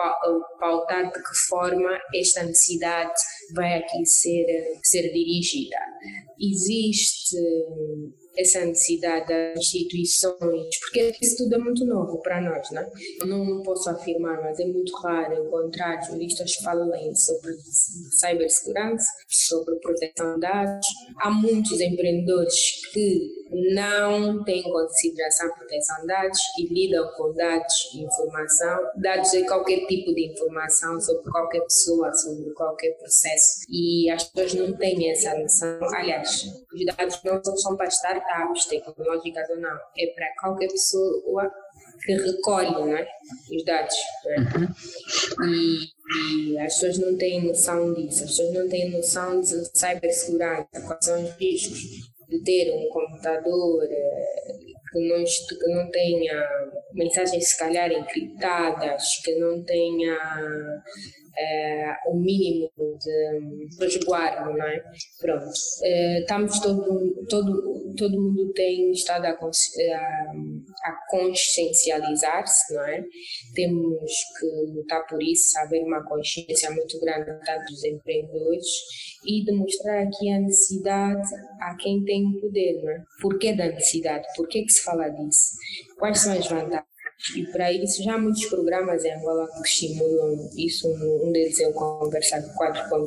pautar 0.59 1.11
de 1.11 1.23
que 1.23 1.37
forma 1.49 1.99
esta 2.15 2.43
necessidade 2.45 3.13
vai 3.55 3.79
aqui 3.79 4.05
ser, 4.07 4.47
ser 4.83 5.13
dirigida. 5.13 5.77
Existe 6.39 7.37
essa 8.37 8.65
necessidade 8.65 9.29
das 9.29 9.59
instituições, 9.59 10.79
porque 10.81 11.13
isso 11.21 11.37
tudo 11.37 11.55
é 11.55 11.59
muito 11.59 11.85
novo 11.85 12.21
para 12.23 12.41
nós, 12.41 12.71
né? 12.71 12.89
não 13.27 13.63
posso 13.63 13.91
afirmar, 13.91 14.41
mas 14.43 14.59
é 14.59 14.67
muito 14.67 14.95
raro 14.97 15.47
encontrar 15.47 16.01
juristas 16.03 16.55
falem 16.57 17.15
sobre 17.15 17.55
cibersegurança, 18.11 19.07
sobre 19.29 19.77
proteção 19.77 20.35
de 20.35 20.41
dados. 20.41 20.87
Há 21.21 21.31
muitos 21.31 21.81
empreendedores 21.81 22.81
que 22.93 23.43
não 23.51 24.43
têm 24.45 24.63
consideração 24.63 25.49
a 25.49 25.55
proteção 25.55 26.01
de 26.01 26.07
dados 26.07 26.39
e 26.59 26.67
lidam 26.73 27.11
com 27.17 27.33
dados 27.35 27.91
e 27.95 28.03
informação. 28.03 28.79
Dados 28.97 29.35
é 29.35 29.43
qualquer 29.43 29.87
tipo 29.87 30.15
de 30.15 30.33
informação 30.33 31.01
sobre 31.01 31.31
qualquer 31.31 31.61
pessoa, 31.61 32.13
sobre 32.15 32.51
qualquer 32.53 32.97
processo. 32.99 33.65
E 33.69 34.11
as 34.11 34.25
pessoas 34.25 34.55
não 34.55 34.77
têm 34.77 35.11
essa 35.11 35.37
noção. 35.39 35.79
Aliás, 35.95 36.45
os 36.73 36.85
dados 36.97 37.21
não 37.25 37.57
são 37.57 37.77
para 38.23 38.53
startups 38.53 38.67
tecnológicas 38.67 39.51
ou 39.51 39.57
não, 39.57 39.79
é 39.99 40.07
para 40.15 40.27
qualquer 40.41 40.69
pessoa 40.69 41.51
que 42.05 42.15
recolhe 42.15 42.85
né, 42.87 43.07
os 43.55 43.65
dados. 43.65 43.95
Né? 44.25 44.69
E, 45.47 46.53
e, 46.53 46.59
as 46.59 46.75
pessoas 46.75 46.99
não 46.99 47.17
têm 47.17 47.47
noção 47.47 47.95
disso, 47.95 48.25
as 48.25 48.31
pessoas 48.31 48.55
não 48.55 48.69
têm 48.69 48.91
noção 48.91 49.41
de 49.41 49.79
cibersegurança, 49.79 50.67
quais 50.87 51.05
são 51.05 51.23
os 51.23 51.31
riscos 51.37 51.81
de 52.29 52.43
ter 52.43 52.73
um 52.73 52.89
computador 52.89 53.85
eh, 53.85 54.57
que 54.91 55.09
não, 55.09 55.25
que 55.25 55.69
não 55.69 55.91
tenha 55.91 56.49
mensagens 56.95 57.49
se 57.49 57.59
calhar 57.59 57.93
encriptadas, 57.93 59.21
que 59.23 59.35
não 59.37 59.63
tenha 59.65 60.19
é, 61.37 61.95
o 62.07 62.17
mínimo 62.17 62.71
de 62.99 63.69
resguardo, 63.81 64.57
não 64.57 64.67
é? 64.67 64.83
Pronto. 65.21 65.51
É, 65.83 66.21
estamos 66.21 66.61
todo, 66.61 67.25
todo, 67.29 67.95
todo 67.97 68.21
mundo 68.21 68.53
tem 68.53 68.91
estado 68.93 69.27
a, 69.27 69.31
a, 69.31 70.33
a 70.85 71.07
consciencializar-se, 71.11 72.75
não 72.75 72.85
é? 72.85 73.05
Temos 73.55 74.13
que 74.39 74.47
lutar 74.75 75.07
por 75.07 75.23
isso, 75.23 75.59
haver 75.59 75.83
uma 75.83 76.03
consciência 76.05 76.71
muito 76.71 76.99
grande 77.01 77.33
dos 77.69 77.85
empreendedores 77.85 78.67
e 79.27 79.45
demonstrar 79.45 80.07
aqui 80.07 80.31
a 80.31 80.41
necessidade 80.41 81.29
a 81.61 81.77
quem 81.77 82.05
tem 82.05 82.27
o 82.27 82.41
poder, 82.41 82.83
não 82.83 82.91
é? 82.91 83.03
Por 83.21 83.39
que 83.39 83.55
da 83.55 83.67
necessidade? 83.67 84.27
Por 84.37 84.49
que, 84.49 84.63
que 84.63 84.73
se 84.73 84.83
fala 84.83 85.09
disso? 85.09 85.53
Quais 85.99 86.19
são 86.19 86.33
as 86.33 86.47
vantagens? 86.47 86.92
E 87.37 87.47
para 87.47 87.73
isso 87.73 88.03
já 88.03 88.15
há 88.15 88.19
muitos 88.19 88.47
programas 88.47 89.05
em 89.05 89.13
Angola 89.13 89.49
que 89.49 89.69
estimulam 89.69 90.51
isso. 90.57 90.89
Um 90.89 91.31
deles 91.33 91.59
é 91.61 91.69
o 91.69 91.73
Conversa 91.73 92.43
4.0. 92.59 93.07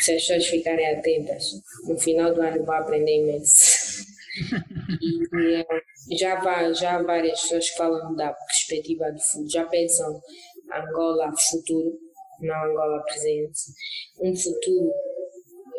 Se 0.00 0.12
as 0.12 0.22
pessoas 0.22 0.46
ficarem 0.46 0.86
atentas, 0.94 1.60
no 1.84 1.98
final 1.98 2.32
do 2.32 2.40
ano 2.40 2.64
vão 2.64 2.74
aprender 2.76 3.18
imenso. 3.18 4.06
e 5.02 5.54
é, 5.56 5.66
já, 6.16 6.40
vai, 6.40 6.72
já 6.74 6.96
há 6.96 7.02
várias 7.02 7.40
pessoas 7.42 7.70
que 7.70 7.76
falam 7.76 8.14
da 8.14 8.32
perspectiva 8.32 9.10
do 9.10 9.20
futuro, 9.20 9.50
já 9.50 9.64
pensam 9.66 10.22
Angola 10.72 11.32
futuro, 11.50 11.98
não 12.40 12.64
Angola 12.64 13.02
presente. 13.02 13.60
Um 14.20 14.34
futuro 14.34 14.92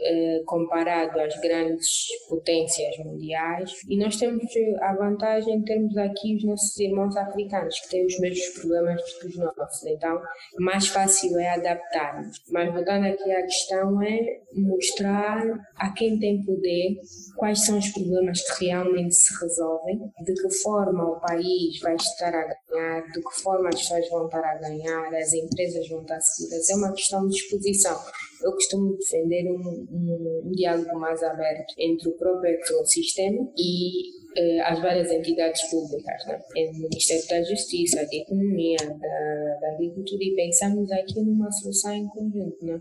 eh, 0.06 0.42
comparado 0.46 1.20
às 1.20 1.39
grandes 1.39 2.08
potências 2.28 2.98
mundiais 3.00 3.72
e 3.88 3.98
nós 3.98 4.18
temos 4.18 4.44
a 4.82 4.96
vantagem 4.96 5.60
de 5.60 5.66
termos 5.66 5.98
aqui 5.98 6.36
os 6.36 6.44
nossos 6.44 6.78
irmãos 6.78 7.16
africanos 7.16 7.80
que 7.80 7.89
têm 7.89 8.06
os 8.06 8.20
mesmos 8.20 8.50
problemas 8.60 9.02
que 9.20 9.28
os 9.28 9.38
nossos, 9.38 9.86
então 9.86 10.22
mais 10.60 10.88
fácil 10.88 11.38
é 11.39 11.52
adaptar-nos. 11.52 12.38
Mas 12.52 12.74
voltando 12.74 13.06
aqui 13.06 13.32
à 13.32 13.42
questão 13.44 14.02
é 14.02 14.39
mostrar 14.56 15.44
a 15.78 15.92
quem 15.94 16.20
tem 16.20 16.44
poder 16.44 16.98
quais 17.38 17.66
são 17.66 17.78
os 17.78 17.89
problemas 17.89 18.42
que 18.42 18.66
realmente 18.66 19.16
se 19.16 19.34
resolvem, 19.42 20.00
de 20.24 20.34
que 20.34 20.50
forma 20.62 21.04
o 21.04 21.20
país 21.20 21.80
vai 21.82 21.96
estar 21.96 22.34
a 22.34 22.56
ganhar, 22.70 23.02
de 23.08 23.22
que 23.22 23.42
forma 23.42 23.70
as 23.70 23.82
pessoas 23.82 24.10
vão 24.10 24.26
estar 24.26 24.44
a 24.44 24.58
ganhar, 24.58 25.13
as 25.16 25.34
empresas 25.34 25.88
vão 25.89 26.02
estar 26.02 26.20
seguras. 26.22 26.70
É 26.70 26.76
uma 26.76 26.94
questão 26.94 27.28
de 27.28 27.36
disposição 27.36 28.00
eu 28.43 28.51
costumo 28.51 28.97
defender 28.97 29.49
um, 29.49 29.88
um, 29.91 30.41
um 30.45 30.51
diálogo 30.51 30.99
mais 30.99 31.21
aberto 31.23 31.73
entre 31.77 32.10
o 32.10 32.13
próprio 32.13 32.53
ecossistema 32.53 33.49
e 33.58 34.23
eh, 34.36 34.62
as 34.62 34.82
várias 34.82 35.12
entidades 35.12 35.62
públicas, 35.69 36.25
né? 36.25 36.39
o 36.56 36.73
Ministério 36.79 37.23
da 37.29 37.43
Justiça, 37.43 37.97
da 37.97 38.15
Economia, 38.15 38.77
da, 38.77 39.60
da 39.62 39.73
Agricultura, 39.75 40.23
e 40.23 40.36
pensamos 40.36 40.91
aqui 40.91 41.21
numa 41.21 41.51
solução 41.51 41.93
em 41.93 42.08
conjunto, 42.08 42.65
né? 42.65 42.79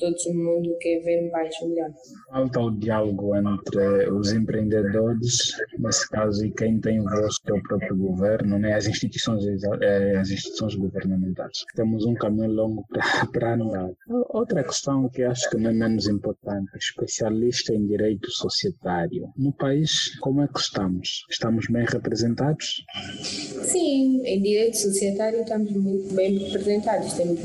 todo 0.00 0.34
mundo 0.34 0.76
quer 0.80 1.00
ver 1.00 1.26
um 1.26 1.30
país 1.30 1.54
melhor. 1.62 1.90
Falta 2.28 2.60
o 2.60 2.70
diálogo 2.72 3.36
entre 3.36 4.10
os 4.10 4.32
empreendedores, 4.32 5.52
nesse 5.78 6.08
caso, 6.08 6.44
e 6.44 6.50
quem 6.50 6.80
tem 6.80 7.00
o 7.00 7.04
voz, 7.04 7.38
que 7.38 7.52
é 7.52 7.54
o 7.54 7.62
próprio 7.62 7.96
governo, 7.96 8.58
né? 8.58 8.74
as, 8.74 8.88
instituições, 8.88 9.44
eh, 9.44 10.16
as 10.16 10.30
instituições 10.30 10.74
governamentais. 10.74 11.64
Temos 11.76 12.04
um 12.04 12.14
caminho 12.14 12.50
longo 12.50 12.84
para 13.32 13.54
andar. 13.54 13.90
Outra 14.30 14.64
questão 14.64 14.89
que 15.12 15.22
acho 15.22 15.48
que 15.50 15.56
não 15.56 15.70
é 15.70 15.72
menos 15.72 16.06
importante, 16.06 16.70
especialista 16.76 17.74
em 17.74 17.86
direito 17.86 18.30
societário. 18.30 19.28
No 19.36 19.52
país, 19.52 20.18
como 20.20 20.42
é 20.42 20.48
que 20.48 20.58
estamos? 20.58 21.24
Estamos 21.30 21.66
bem 21.68 21.84
representados? 21.84 22.84
Sim, 23.14 24.22
em 24.24 24.42
direito 24.42 24.76
societário 24.76 25.40
estamos 25.40 25.70
muito 25.72 26.14
bem 26.14 26.38
representados. 26.38 27.12
Temos 27.14 27.40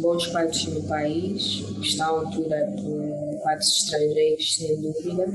bons 0.00 0.26
quadros 0.28 0.66
no 0.66 0.82
país, 0.86 1.64
que 1.80 1.86
estão 1.86 2.06
à 2.06 2.20
altura 2.20 2.66
de 2.76 3.13
quatro 3.44 3.60
estrangeiros, 3.60 4.56
sem 4.56 4.80
dúvida, 4.80 5.26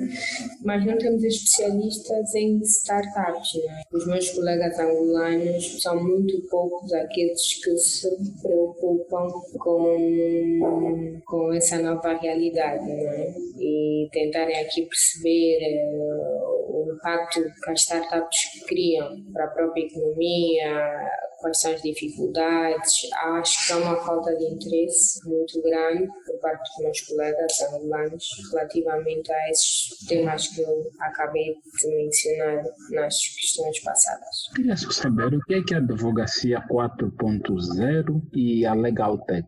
mas 0.65 0.83
não 0.83 0.97
temos 0.97 1.23
especialistas 1.23 2.33
em 2.33 2.57
startups. 2.61 3.53
Né? 3.63 3.83
Os 3.93 4.07
meus 4.07 4.31
colegas 4.31 4.79
angolanos 4.79 5.81
são 5.81 6.03
muito 6.03 6.41
poucos 6.49 6.91
aqueles 6.93 7.63
que 7.63 7.77
se 7.77 8.09
preocupam 8.41 9.27
com, 9.59 11.21
com 11.23 11.53
essa 11.53 11.77
nova 11.77 12.17
realidade 12.17 12.85
né? 12.85 13.33
e 13.59 14.09
tentarem 14.11 14.59
aqui 14.59 14.87
perceber 14.87 15.59
uh, 15.85 16.89
o 16.89 16.93
impacto 16.95 17.43
que 17.43 17.69
as 17.69 17.81
startups 17.81 18.63
criam 18.67 19.23
para 19.31 19.45
a 19.45 19.49
própria 19.49 19.85
economia, 19.85 21.09
quais 21.39 21.59
são 21.59 21.73
as 21.73 21.81
dificuldades. 21.81 23.09
Acho 23.13 23.67
que 23.67 23.73
há 23.73 23.77
uma 23.77 23.95
falta 23.97 24.35
de 24.35 24.45
interesse 24.45 25.27
muito 25.27 25.61
grande 25.61 26.07
por 26.25 26.38
parte 26.41 26.69
dos 26.69 26.83
meus 26.83 27.01
colegas 27.01 27.61
angolanos 27.61 28.27
relativamente 28.51 29.31
a 29.31 29.49
esses 29.49 29.89
temas 30.07 30.47
que 30.47 30.61
eu 30.61 30.91
acabei 30.99 31.55
de 31.79 31.87
mencionar 31.87 32.63
nas 32.91 33.15
questões 33.35 33.79
passadas. 33.81 34.49
Queria 34.55 34.77
saber 34.77 35.33
o 35.33 35.41
que 35.41 35.53
é, 35.55 35.63
que 35.63 35.73
a 35.73 35.77
advocacia 35.77 36.61
4.0 36.69 38.21
e 38.33 38.65
a 38.65 38.73
Legal 38.73 39.17
Tech? 39.19 39.47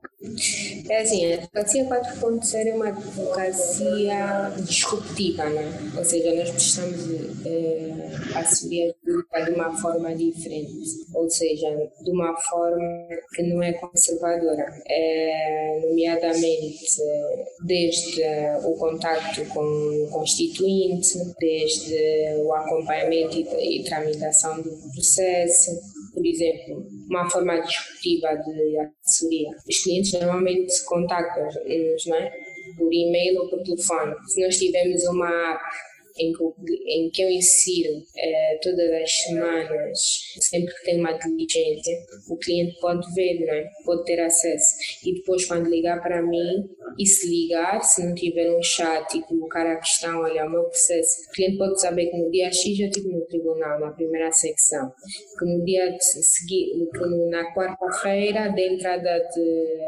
É 0.89 1.01
assim, 1.01 1.33
a 1.33 1.37
advocacia 1.37 1.85
4.0 1.85 2.67
é 2.67 2.73
uma 2.73 2.87
advocacia 2.89 4.53
disruptiva, 4.57 5.49
né? 5.49 5.91
ou 5.97 6.05
seja, 6.05 6.35
nós 6.35 6.51
precisamos 6.51 7.45
é, 7.45 8.37
assumir 8.37 8.91
a 8.91 9.09
jurídica 9.09 9.45
de 9.45 9.51
uma 9.51 9.77
forma 9.77 10.15
diferente, 10.15 11.07
ou 11.13 11.29
seja, 11.29 11.67
de 12.03 12.11
uma 12.11 12.35
forma 12.37 13.07
que 13.33 13.43
não 13.43 13.63
é 13.63 13.73
conservadora, 13.73 14.65
é, 14.87 15.81
nomeadamente 15.87 16.80
desde 17.65 18.23
o 18.63 18.75
contato 18.75 19.45
com 19.53 19.61
o 19.61 20.09
constituinte, 20.09 21.17
desde 21.39 22.35
o 22.43 22.53
acompanhamento 22.53 23.37
e, 23.37 23.83
tramitação 23.83 24.61
do 24.61 24.69
processo, 24.93 25.71
por 26.13 26.25
exemplo, 26.25 26.85
uma 27.09 27.29
forma 27.29 27.59
disruptiva 27.59 28.35
de 28.35 28.77
assessoria. 28.79 29.49
Os 29.67 29.83
clientes 29.83 30.13
normalmente 30.13 30.71
se 30.71 30.85
contactam-nos 30.85 32.05
não 32.05 32.15
é? 32.15 32.31
por 32.77 32.93
e-mail 32.93 33.41
ou 33.41 33.49
por 33.49 33.63
telefone. 33.63 34.15
Se 34.27 34.41
nós 34.41 34.57
tivermos 34.57 35.03
uma 35.05 35.29
app 35.29 35.61
em 36.17 36.33
que, 36.33 36.43
em 36.87 37.09
que 37.09 37.21
eu 37.21 37.29
insiro 37.29 38.03
é, 38.17 38.59
todas 38.61 38.91
as 38.91 39.11
semanas, 39.11 39.99
sempre 40.39 40.73
que 40.73 40.83
tem 40.83 40.99
uma 40.99 41.13
diligência, 41.13 41.97
o 42.29 42.37
cliente 42.37 42.79
pode 42.79 43.13
ver, 43.13 43.39
né? 43.39 43.67
pode 43.85 44.03
ter 44.05 44.19
acesso. 44.19 44.75
E 45.05 45.15
depois, 45.15 45.45
quando 45.45 45.69
ligar 45.69 46.01
para 46.01 46.21
mim, 46.21 46.69
e 46.97 47.05
se 47.05 47.27
ligar, 47.27 47.81
se 47.81 48.05
não 48.05 48.13
tiver 48.13 48.51
um 48.55 48.61
chat 48.61 49.17
e 49.17 49.21
colocar 49.21 49.65
a 49.65 49.77
questão, 49.77 50.21
olha, 50.21 50.45
o 50.45 50.49
meu 50.49 50.63
processo, 50.63 51.29
o 51.29 51.31
cliente 51.31 51.57
pode 51.57 51.79
saber 51.79 52.07
que 52.07 52.17
no 52.17 52.29
dia 52.29 52.51
X 52.51 52.79
eu 52.79 52.87
estive 52.87 53.09
no 53.09 53.25
tribunal, 53.25 53.79
na 53.79 53.91
primeira 53.91 54.31
secção, 54.31 54.91
que 55.37 55.45
no 55.45 55.63
dia 55.63 55.97
seguinte, 55.99 56.75
na 57.29 57.53
quarta-feira, 57.53 58.49
de 58.49 58.73
entrada 58.73 59.19
de 59.33 59.81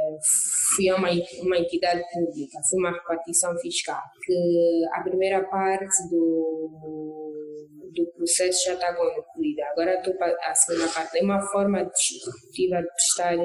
fui 0.76 0.90
a 0.90 0.96
uma, 0.96 1.10
uma 1.42 1.58
entidade 1.58 2.04
pública, 2.12 2.60
fui 2.70 2.80
uma 2.80 2.92
repartição 2.92 3.56
fiscal, 3.60 4.02
que 4.26 4.82
a 4.94 5.02
primeira 5.04 5.44
parte 5.44 6.10
do, 6.14 7.70
do 7.96 8.12
processo 8.14 8.66
já 8.66 8.74
está 8.74 8.94
concluída. 8.94 9.64
Agora 9.72 9.96
estou 9.96 10.14
a 10.22 10.56
segunda 10.56 10.88
parte. 10.90 11.20
É 11.20 11.24
uma 11.24 11.42
forma 11.42 11.84
disruptiva 11.84 12.82
de 12.82 12.88
prestar 12.88 13.36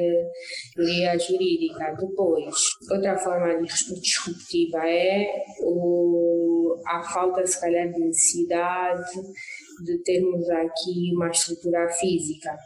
teoria 0.75 1.15
eh, 1.15 1.19
jurídica. 1.19 1.95
Depois, 1.99 2.55
outra 2.91 3.17
forma 3.19 3.63
disruptiva 3.63 4.89
é 4.89 5.27
o, 5.63 6.77
a 6.87 7.03
falta, 7.03 7.47
se 7.47 7.61
calhar, 7.61 7.91
de 7.91 8.01
necessidade 8.01 9.11
de 9.85 9.99
termos 10.03 10.49
aqui 10.51 11.13
uma 11.15 11.29
estrutura 11.31 11.89
física 11.91 12.57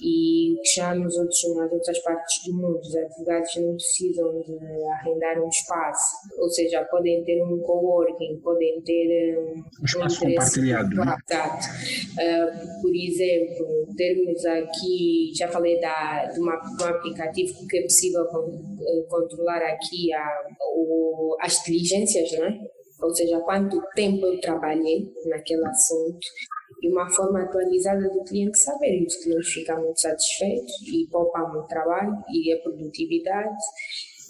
e 0.00 0.54
que 0.62 0.74
já 0.74 0.94
nos 0.94 1.16
outros, 1.16 1.56
nas 1.56 1.72
outras 1.72 1.98
partes 2.00 2.44
do 2.46 2.54
mundo 2.54 2.78
os 2.78 2.96
advogados 2.96 3.56
não 3.56 3.74
precisam 3.74 4.42
de 4.42 4.84
arrendar 4.92 5.42
um 5.42 5.48
espaço, 5.48 6.16
ou 6.38 6.48
seja, 6.50 6.84
podem 6.84 7.22
ter 7.24 7.42
um 7.42 7.58
coworking, 7.60 8.40
podem 8.42 8.80
ter 8.82 9.38
um, 9.38 9.62
um 9.80 9.84
espaço 9.84 10.20
compartilhado. 10.20 10.94
Né? 10.94 11.16
Exato. 11.30 11.66
Uh, 12.12 12.82
por 12.82 12.94
exemplo, 12.94 13.94
termos 13.96 14.44
aqui, 14.44 15.32
já 15.34 15.48
falei 15.48 15.80
da, 15.80 16.26
de, 16.26 16.40
uma, 16.40 16.56
de 16.56 16.82
um 16.82 16.86
aplicativo 16.86 17.66
que 17.66 17.78
é 17.78 17.82
possível 17.82 18.22
eh, 18.24 19.02
controlar 19.08 19.62
aqui 19.62 20.12
a, 20.12 20.44
o, 20.74 21.36
as 21.40 21.62
diligências, 21.62 22.32
não 22.32 22.46
é? 22.46 22.58
ou 23.02 23.14
seja, 23.14 23.40
quanto 23.40 23.82
tempo 23.94 24.24
eu 24.26 24.40
trabalhei 24.40 25.12
naquele 25.26 25.66
assunto 25.66 26.26
e 26.80 26.88
uma 26.88 27.10
forma 27.10 27.42
atualizada 27.42 28.08
do 28.08 28.24
cliente 28.24 28.58
saber. 28.58 29.00
E 29.00 29.06
os 29.06 29.16
clientes 29.16 29.52
ficam 29.52 29.80
muito 29.82 30.00
satisfeitos 30.00 30.72
e 30.86 31.06
poupam 31.10 31.58
o 31.58 31.62
trabalho 31.64 32.16
e 32.32 32.52
a 32.52 32.58
produtividade 32.60 33.56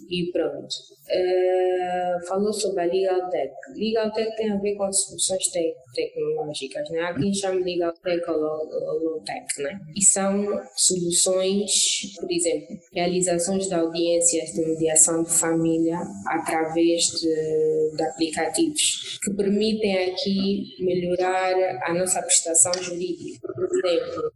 e 0.09 0.31
pronto. 0.33 0.75
Uh, 1.09 2.27
falou 2.27 2.53
sobre 2.53 2.83
a 2.83 2.87
Legal 2.87 3.29
Tech. 3.29 3.53
Legal 3.77 4.11
Tech 4.13 4.35
tem 4.37 4.51
a 4.51 4.57
ver 4.57 4.77
com 4.77 4.91
soluções 4.93 5.45
te 5.45 5.75
tecnológicas, 5.95 6.89
né? 6.91 7.01
Há 7.01 7.15
quem 7.15 7.35
chama 7.35 7.61
Legal 7.61 7.93
Tech 8.03 8.23
ou 8.31 8.37
Low 8.37 9.21
Tech, 9.21 9.45
né? 9.63 9.79
E 9.95 10.03
são 10.03 10.61
soluções, 10.77 12.15
por 12.19 12.31
exemplo, 12.31 12.77
realizações 12.93 13.69
de 13.69 13.75
audiências 13.75 14.53
de 14.53 14.65
mediação 14.65 15.23
de 15.23 15.31
família 15.31 15.99
através 16.27 17.07
de, 17.07 17.97
de 17.97 18.03
aplicativos 18.03 19.19
que 19.23 19.35
permitem 19.35 20.11
aqui 20.11 20.77
melhorar 20.81 21.55
a 21.83 21.95
nossa 21.95 22.23
prestação 22.23 22.73
jurídica. 22.83 23.53
Por 23.53 23.65
exemplo, 23.65 24.33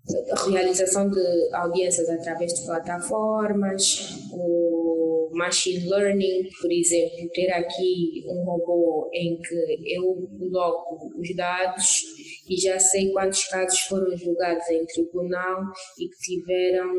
realização 0.51 1.09
de 1.09 1.55
audiências 1.55 2.09
através 2.09 2.53
de 2.55 2.67
plataformas, 2.67 4.19
o 4.33 4.86
machine 5.37 5.89
learning, 5.89 6.49
por 6.61 6.73
exemplo, 6.73 7.29
ter 7.33 7.51
aqui 7.53 8.25
um 8.27 8.45
robô 8.45 9.11
em 9.13 9.39
que 9.41 9.95
eu 9.95 10.29
coloco 10.39 11.13
os 11.19 11.37
dados 11.37 12.03
e 12.49 12.57
já 12.57 12.79
sei 12.79 13.11
quantos 13.13 13.45
casos 13.45 13.81
foram 13.81 14.17
julgados 14.17 14.69
em 14.71 14.85
tribunal 14.87 15.63
e 15.99 16.09
que 16.09 16.19
tiveram 16.19 16.93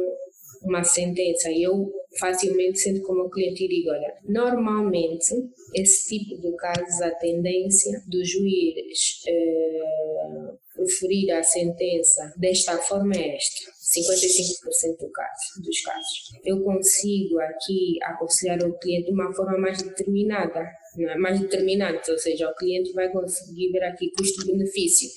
uma 0.63 0.83
sentença. 0.83 1.51
Eu 1.51 1.91
facilmente 2.19 2.79
sinto 2.79 3.01
como 3.01 3.29
cliente 3.29 3.63
e 3.63 3.67
digo, 3.67 3.89
olha, 3.89 4.13
normalmente 4.23 5.33
esse 5.75 6.17
tipo 6.17 6.41
de 6.41 6.55
casos, 6.57 7.01
a 7.01 7.11
tendência 7.11 8.01
do 8.07 8.23
juiz 8.25 9.23
eh, 9.27 10.57
a 11.31 11.43
sentença 11.43 12.33
desta 12.37 12.77
forma 12.77 13.15
é 13.15 13.35
esta. 13.35 13.76
55% 13.87 14.97
do 14.99 15.09
caso, 15.11 15.61
dos 15.63 15.81
casos. 15.81 16.31
Eu 16.43 16.61
consigo 16.61 17.39
aqui 17.39 17.97
aconselhar 18.03 18.59
o 18.63 18.77
cliente 18.79 19.05
de 19.07 19.13
uma 19.13 19.33
forma 19.33 19.57
mais 19.57 19.81
determinada, 19.81 20.67
é? 20.99 21.17
mais 21.17 21.39
determinante, 21.39 22.11
ou 22.11 22.17
seja, 22.17 22.49
o 22.49 22.55
cliente 22.55 22.91
vai 22.93 23.09
conseguir 23.09 23.71
ver 23.71 23.83
aqui 23.83 24.11
custo-benefício. 24.11 25.09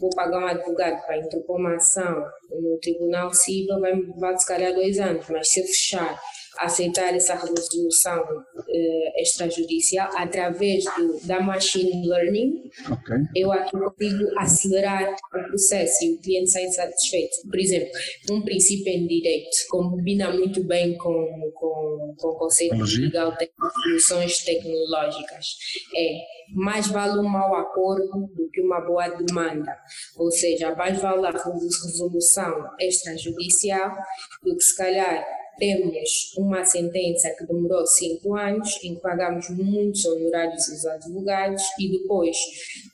Vou 0.00 0.10
pagar 0.10 0.40
um 0.40 0.46
advogado 0.46 1.06
para 1.06 1.18
interpor 1.18 1.58
uma 1.58 1.76
ação 1.76 2.24
no 2.50 2.78
Tribunal 2.78 3.32
Civil, 3.32 3.80
vai 3.80 3.94
me 3.94 4.06
levar 4.06 4.36
se 4.36 4.46
calhar 4.46 4.74
dois 4.74 4.98
anos, 4.98 5.26
mas 5.30 5.48
se 5.48 5.60
eu 5.60 5.66
fechar 5.66 6.20
aceitar 6.58 7.14
essa 7.14 7.34
resolução 7.34 8.22
uh, 8.22 9.20
extrajudicial 9.20 10.10
através 10.16 10.84
do, 10.96 11.20
da 11.26 11.40
machine 11.40 12.06
learning, 12.06 12.70
okay. 12.90 13.16
eu 13.34 13.52
aqui 13.52 13.72
consigo 13.72 14.24
acelerar 14.38 15.14
o 15.14 15.48
processo 15.48 16.04
e 16.04 16.14
o 16.14 16.20
cliente 16.20 16.50
sai 16.50 16.66
satisfeito. 16.68 17.48
Por 17.48 17.58
exemplo, 17.58 17.90
um 18.30 18.42
princípio 18.42 18.92
em 18.92 19.06
direito 19.06 19.50
combina 19.68 20.30
muito 20.32 20.62
bem 20.64 20.96
com, 20.96 21.50
com, 21.54 22.14
com 22.18 22.28
o 22.28 22.38
conceito 22.38 22.76
legal 22.76 23.36
de 23.36 23.50
soluções 23.82 24.44
tecnológicas. 24.44 25.46
É 25.94 26.36
mais 26.54 26.86
vale 26.88 27.18
um 27.18 27.28
mau 27.28 27.54
acordo 27.56 28.28
do 28.34 28.48
que 28.50 28.60
uma 28.60 28.80
boa 28.80 29.08
demanda. 29.08 29.76
Ou 30.16 30.30
seja, 30.30 30.74
mais 30.74 31.00
vale 31.00 31.26
a 31.26 31.30
resolução 31.30 32.70
extrajudicial 32.80 33.96
do 34.42 34.56
que 34.56 34.62
se 34.62 34.76
calhar 34.76 35.24
temos 35.58 36.34
uma 36.36 36.64
sentença 36.64 37.30
que 37.36 37.46
demorou 37.46 37.86
cinco 37.86 38.36
anos, 38.36 38.82
em 38.84 38.94
que 38.94 39.00
pagamos 39.00 39.48
muitos 39.50 40.04
honorários 40.04 40.68
aos 40.70 40.86
advogados 40.86 41.62
e 41.78 41.98
depois, 41.98 42.36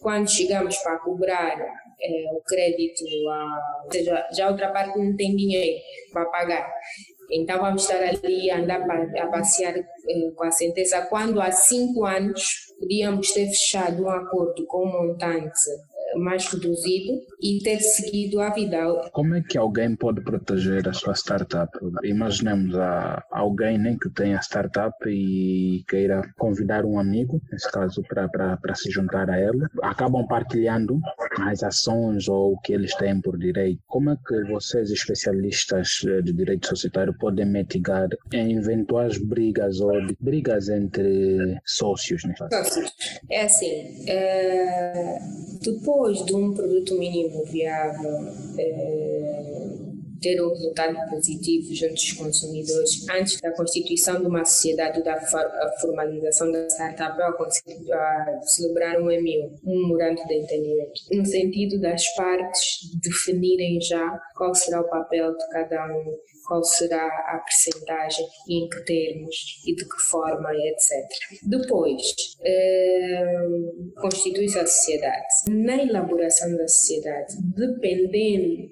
quando 0.01 0.31
chegamos 0.31 0.77
para 0.79 0.99
cobrar 0.99 1.59
é, 1.59 2.25
o 2.33 2.41
crédito, 2.45 3.05
a, 3.31 3.83
ou 3.85 3.93
seja, 3.93 4.29
já 4.33 4.51
outra 4.51 4.71
parte 4.71 4.99
não 4.99 5.17
tem 5.17 5.37
dinheiro 5.37 5.81
para 6.13 6.27
pagar. 6.27 6.73
Então 7.31 7.61
vamos 7.61 7.83
estar 7.83 8.03
ali 8.03 8.51
a 8.51 8.59
andar 8.59 8.83
a 8.83 9.27
passear 9.29 9.75
eh, 9.77 10.31
com 10.37 10.45
a 10.45 10.51
sentença, 10.51 11.07
quando 11.07 11.41
há 11.41 11.51
cinco 11.51 12.05
anos 12.05 12.75
podíamos 12.79 13.33
ter 13.33 13.47
fechado 13.47 14.03
um 14.03 14.11
acordo 14.11 14.67
com 14.67 14.87
um 14.87 14.93
montante 14.93 15.59
mais 16.17 16.47
reduzido 16.47 17.21
e 17.41 17.59
ter 17.63 17.79
seguido 17.81 18.41
a 18.41 18.51
vida. 18.51 19.11
Como 19.13 19.35
é 19.35 19.43
que 19.43 19.59
alguém 19.59 19.95
pode 19.97 20.23
proteger 20.23 20.89
a 20.89 20.93
sua 20.93 21.15
startup? 21.15 21.71
Imaginemos 22.03 22.75
a 22.77 23.25
alguém 23.31 23.79
nem 23.79 23.99
que 23.99 24.09
tenha 24.11 24.39
startup 24.41 24.95
e 25.07 25.85
queira 25.89 26.23
convidar 26.39 26.85
um 26.85 26.99
amigo, 26.99 27.41
nesse 27.51 27.71
caso, 27.71 28.03
para 28.09 28.75
se 28.75 28.91
juntar 28.91 29.31
a 29.31 29.39
ela. 29.39 29.69
Acabam 29.83 30.27
partilhando 30.27 31.01
as 31.41 31.63
ações 31.63 32.29
ou 32.29 32.53
o 32.55 32.61
que 32.61 32.73
eles 32.73 32.95
têm 32.97 33.21
por 33.21 33.39
direito. 33.39 33.81
Como 33.87 34.11
é 34.11 34.17
que 34.27 34.45
vocês, 34.45 34.91
especialistas 34.91 36.01
de 36.25 36.33
direito 36.33 36.69
societário, 36.69 37.15
podem 37.19 37.47
mitigar 37.47 38.09
em 38.33 38.59
eventuais 38.59 39.19
brigas 39.19 39.81
ou 39.81 39.93
brigas 40.21 40.69
entre 40.69 41.59
sócios? 41.65 42.25
Né? 42.25 42.35
Sócios. 42.39 42.93
É 43.31 43.45
assim, 43.45 44.05
é, 44.09 45.19
depois 45.63 46.02
de 46.11 46.35
um 46.35 46.53
produto 46.53 46.99
mínimo 46.99 47.45
viável 47.45 48.29
é, 48.59 49.92
ter 50.23 50.41
um 50.41 50.49
resultado 50.51 50.97
positivo 51.11 51.75
junto 51.75 51.95
dos 51.95 52.13
consumidores 52.13 53.09
antes 53.11 53.41
da 53.41 53.51
constituição 53.53 54.21
de 54.21 54.27
uma 54.27 54.45
sociedade 54.45 55.03
da 55.03 55.21
formalização 55.81 56.51
da 56.51 56.67
startup 56.69 57.21
a 57.21 58.41
celebrar 58.43 59.01
um 59.01 59.07
MU, 59.07 59.59
um 59.65 59.83
memorando 59.83 60.25
de 60.27 60.35
entendimento, 60.35 61.01
no 61.11 61.27
sentido 61.27 61.81
das 61.81 62.07
partes 62.15 62.91
definirem 63.03 63.81
já 63.81 64.19
qual 64.37 64.55
será 64.55 64.81
o 64.81 64.89
papel 64.89 65.37
de 65.37 65.49
cada 65.51 65.87
um 65.87 66.17
qual 66.47 66.63
será 66.65 67.07
a 67.07 67.39
percentagem 67.39 68.27
e 68.49 68.65
em 68.65 68.69
que 68.69 68.85
termos 68.85 69.63
e 69.67 69.75
de 69.75 69.85
que 69.85 70.03
forma, 70.03 70.51
etc. 70.55 71.41
Depois, 71.45 72.03
eh, 72.41 73.49
constitui-se 74.01 74.59
a 74.59 74.67
sociedade. 74.67 75.27
Na 75.49 75.83
elaboração 75.83 76.55
da 76.57 76.67
sociedade, 76.67 77.37
dependendo 77.57 78.69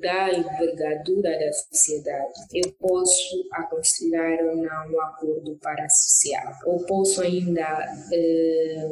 da 0.00 0.30
envergadura 0.32 1.38
da 1.38 1.52
sociedade, 1.52 2.32
eu 2.54 2.72
posso 2.78 3.44
aconselhar 3.52 4.38
ou 4.44 4.56
não 4.56 4.92
um 4.92 5.00
acordo 5.00 5.56
para 5.62 5.84
associar, 5.84 6.58
ou 6.66 6.84
posso 6.86 7.22
ainda 7.22 7.86
eh, 8.12 8.86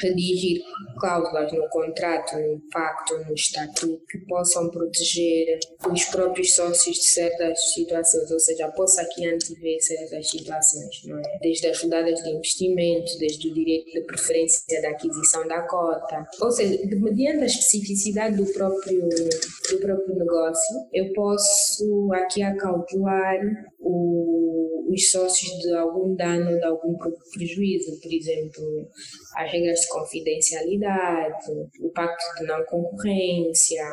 redigir 0.00 0.62
cláusulas 0.98 1.52
no 1.52 1.68
contrato, 1.68 2.36
no 2.36 2.60
pacto, 2.70 3.18
no 3.24 3.34
estatuto, 3.34 4.02
que 4.08 4.18
possam 4.26 4.70
proteger 4.70 5.58
os 5.90 6.04
próprios 6.06 6.54
sócios 6.54 6.96
de 6.96 7.06
certas 7.06 7.72
situações, 7.72 8.30
ou 8.30 8.40
seja, 8.40 8.68
posso 8.68 9.00
aqui 9.00 9.26
antever 9.26 9.80
certas 9.80 10.30
situações, 10.30 11.04
não 11.04 11.18
é? 11.18 11.38
Desde 11.40 11.68
as 11.68 11.80
rodadas 11.82 12.22
de 12.22 12.30
investimento, 12.30 13.18
desde 13.18 13.48
o 13.48 13.54
direito 13.54 13.92
de 13.92 14.00
preferência 14.02 14.82
da 14.82 14.90
aquisição 14.90 15.46
da 15.46 15.62
cota, 15.62 16.26
ou 16.40 16.50
seja, 16.50 16.78
mediante 16.86 17.42
a 17.42 17.46
especificidade 17.46 18.36
do 18.36 18.46
próprio, 18.52 19.08
do 19.08 19.78
próprio 19.78 20.07
negócio, 20.14 20.76
eu 20.92 21.12
posso 21.12 22.10
aqui 22.12 22.42
acautelar 22.42 23.38
o, 23.80 24.92
os 24.92 25.10
sócios 25.10 25.50
de 25.60 25.74
algum 25.74 26.14
dano, 26.14 26.58
de 26.58 26.64
algum 26.64 26.96
prejuízo, 27.32 28.00
por 28.00 28.12
exemplo, 28.12 28.88
as 29.36 29.50
regras 29.50 29.80
de 29.80 29.88
confidencialidade, 29.88 31.50
o 31.80 31.90
pacto 31.90 32.24
de 32.38 32.46
não 32.46 32.64
concorrência, 32.64 33.84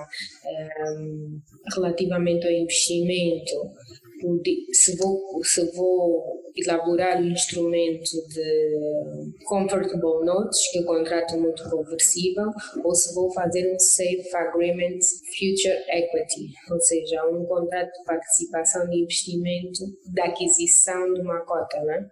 um, 0.97 1.39
relativamente 1.73 2.45
ao 2.45 2.53
investimento, 2.53 3.71
se 4.71 4.95
vou, 4.97 5.43
se 5.43 5.71
vou 5.71 6.43
elaborar 6.55 7.21
o 7.21 7.25
instrumento 7.25 8.11
de 8.29 9.33
Comfortable 9.45 10.25
Notes, 10.25 10.71
que 10.71 10.79
é 10.79 10.81
um 10.81 10.85
contrato 10.85 11.37
muito 11.37 11.69
conversível, 11.69 12.49
ou 12.83 12.95
se 12.95 13.13
vou 13.13 13.31
fazer 13.33 13.73
um 13.73 13.79
Safe 13.79 14.35
Agreement 14.35 14.99
Future 15.37 15.83
Equity, 15.89 16.53
ou 16.71 16.79
seja, 16.79 17.25
um 17.27 17.45
contrato 17.45 17.91
de 17.91 18.05
participação 18.05 18.89
de 18.89 19.01
investimento 19.01 19.83
da 20.13 20.25
aquisição 20.25 21.13
de 21.13 21.21
uma 21.21 21.41
cota, 21.41 21.81
né? 21.81 22.09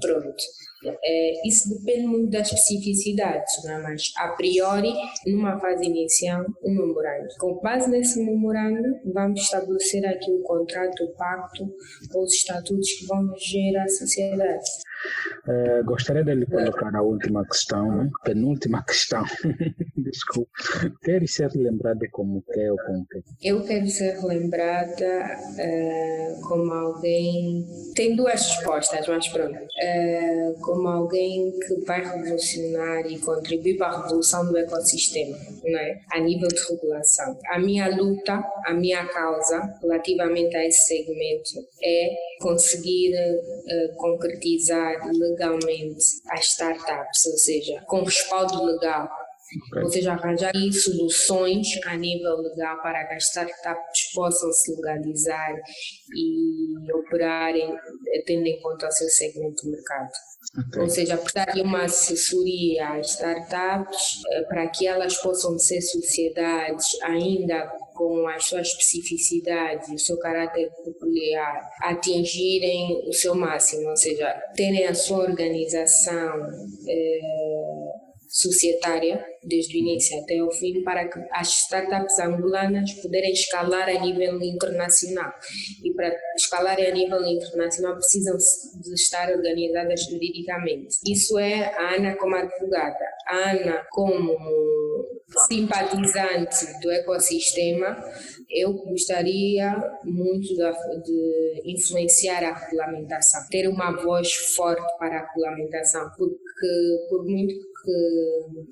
Pronto. 0.00 0.42
É, 0.84 1.48
isso 1.48 1.68
depende 1.68 2.06
muito 2.06 2.30
das 2.30 2.52
especificidades, 2.52 3.64
né? 3.64 3.78
mas 3.82 4.12
a 4.16 4.28
priori, 4.28 4.92
numa 5.26 5.58
fase 5.58 5.84
inicial, 5.84 6.44
um 6.62 6.74
memorando. 6.74 7.28
Com 7.38 7.60
base 7.60 7.90
nesse 7.90 8.22
memorando, 8.22 8.98
vamos 9.12 9.40
estabelecer 9.40 10.04
aqui 10.06 10.30
o 10.30 10.42
contrato, 10.42 11.04
o 11.04 11.12
pacto 11.14 11.72
ou 12.14 12.22
os 12.24 12.34
estatutos 12.34 12.92
que 12.92 13.06
vão 13.06 13.32
gerar 13.36 13.84
a 13.84 13.88
sociedade. 13.88 14.64
Uh, 15.46 15.84
gostaria 15.84 16.22
de 16.22 16.34
lhe 16.34 16.46
colocar 16.46 16.94
a 16.94 17.02
última 17.02 17.44
questão, 17.44 17.90
né? 17.96 18.10
penúltima 18.24 18.82
questão. 18.86 19.24
Desculpa. 19.96 20.50
Quer 21.02 21.26
ser 21.26 21.50
lembrada 21.54 22.06
como 22.12 22.42
que 22.42 22.70
ou 22.70 22.76
como 22.86 23.06
que? 23.06 23.22
Eu 23.42 23.62
quero 23.64 23.86
ser 23.88 24.24
lembrada 24.24 25.36
uh, 25.58 26.48
como 26.48 26.72
alguém. 26.72 27.66
Tem 27.94 28.14
duas 28.14 28.40
respostas, 28.40 29.06
mas 29.08 29.28
pronto. 29.28 29.56
Uh, 29.56 30.60
como 30.60 30.88
alguém 30.88 31.52
que 31.58 31.84
vai 31.86 32.04
revolucionar 32.04 33.06
e 33.06 33.18
contribuir 33.18 33.76
para 33.76 33.88
a 33.88 34.02
revolução 34.02 34.46
do 34.46 34.56
ecossistema, 34.56 35.36
né? 35.64 36.00
a 36.12 36.20
nível 36.20 36.48
de 36.48 36.60
regulação. 36.70 37.38
A 37.50 37.58
minha 37.58 37.88
luta, 37.94 38.44
a 38.64 38.74
minha 38.74 39.04
causa 39.06 39.74
relativamente 39.80 40.56
a 40.56 40.66
esse 40.66 40.86
segmento 40.86 41.50
é 41.82 42.14
conseguir 42.42 43.14
concretizar 43.96 45.08
legalmente 45.12 46.04
as 46.28 46.46
startups, 46.46 47.26
ou 47.26 47.38
seja, 47.38 47.80
com 47.86 48.02
respaldo 48.02 48.62
legal. 48.64 49.08
Okay. 49.68 49.82
Ou 49.82 49.88
seja, 49.90 50.12
arranjar 50.12 50.52
soluções 50.72 51.68
a 51.86 51.96
nível 51.96 52.36
legal 52.38 52.80
para 52.82 53.06
que 53.06 53.14
as 53.14 53.24
startups 53.24 54.12
possam 54.14 54.52
se 54.52 54.74
legalizar 54.74 55.54
e 56.14 56.92
operarem 56.92 57.76
tendo 58.26 58.46
em 58.46 58.60
conta 58.60 58.88
o 58.88 58.92
seu 58.92 59.08
segmento 59.08 59.62
de 59.62 59.70
mercado. 59.70 60.10
Okay. 60.68 60.82
Ou 60.82 60.88
seja, 60.88 61.16
prestar 61.16 61.54
uma 61.56 61.84
assessoria 61.84 62.94
às 62.94 63.10
startups 63.10 64.22
eh, 64.32 64.42
para 64.42 64.66
que 64.68 64.86
elas 64.86 65.16
possam 65.18 65.58
ser 65.58 65.80
sociedades 65.80 66.86
ainda 67.02 67.70
com 67.94 68.26
as 68.26 68.44
suas 68.46 68.68
especificidades, 68.68 69.88
o 69.88 69.98
seu 69.98 70.18
caráter 70.18 70.70
peculiar, 70.84 71.70
atingirem 71.82 73.08
o 73.08 73.12
seu 73.12 73.34
máximo, 73.34 73.88
ou 73.88 73.96
seja, 73.96 74.28
terem 74.56 74.86
a 74.86 74.94
sua 74.94 75.18
organização. 75.18 76.50
Eh, 76.88 78.01
societária, 78.32 79.22
desde 79.44 79.76
o 79.76 79.78
início 79.78 80.18
até 80.18 80.42
o 80.42 80.50
fim, 80.50 80.82
para 80.82 81.06
que 81.06 81.20
as 81.32 81.48
startups 81.48 82.18
angolanas 82.18 82.90
puderem 82.94 83.30
escalar 83.30 83.90
a 83.90 84.00
nível 84.00 84.40
internacional. 84.42 85.30
E 85.84 85.92
para 85.92 86.16
escalar 86.34 86.80
a 86.80 86.90
nível 86.90 87.22
internacional 87.26 87.94
precisam 87.94 88.38
de 88.38 88.94
estar 88.94 89.30
organizadas 89.30 90.04
juridicamente. 90.04 90.96
Isso 91.06 91.38
é 91.38 91.74
a 91.76 91.96
Ana 91.96 92.16
como 92.16 92.34
advogada, 92.34 93.04
a 93.28 93.50
Ana 93.50 93.86
como 93.90 94.34
simpatizante 95.48 96.80
do 96.80 96.90
ecossistema, 96.90 97.96
eu 98.52 98.72
gostaria 98.74 99.74
muito 100.04 100.54
de, 100.54 101.62
influenciar 101.64 102.44
a 102.44 102.52
regulamentação, 102.52 103.40
ter 103.50 103.66
uma 103.66 103.92
voz 103.92 104.32
forte 104.54 104.86
para 104.98 105.20
a 105.20 105.26
regulamentação, 105.26 106.10
porque 106.16 107.06
por 107.08 107.24
muito 107.24 107.54
que 107.54 107.71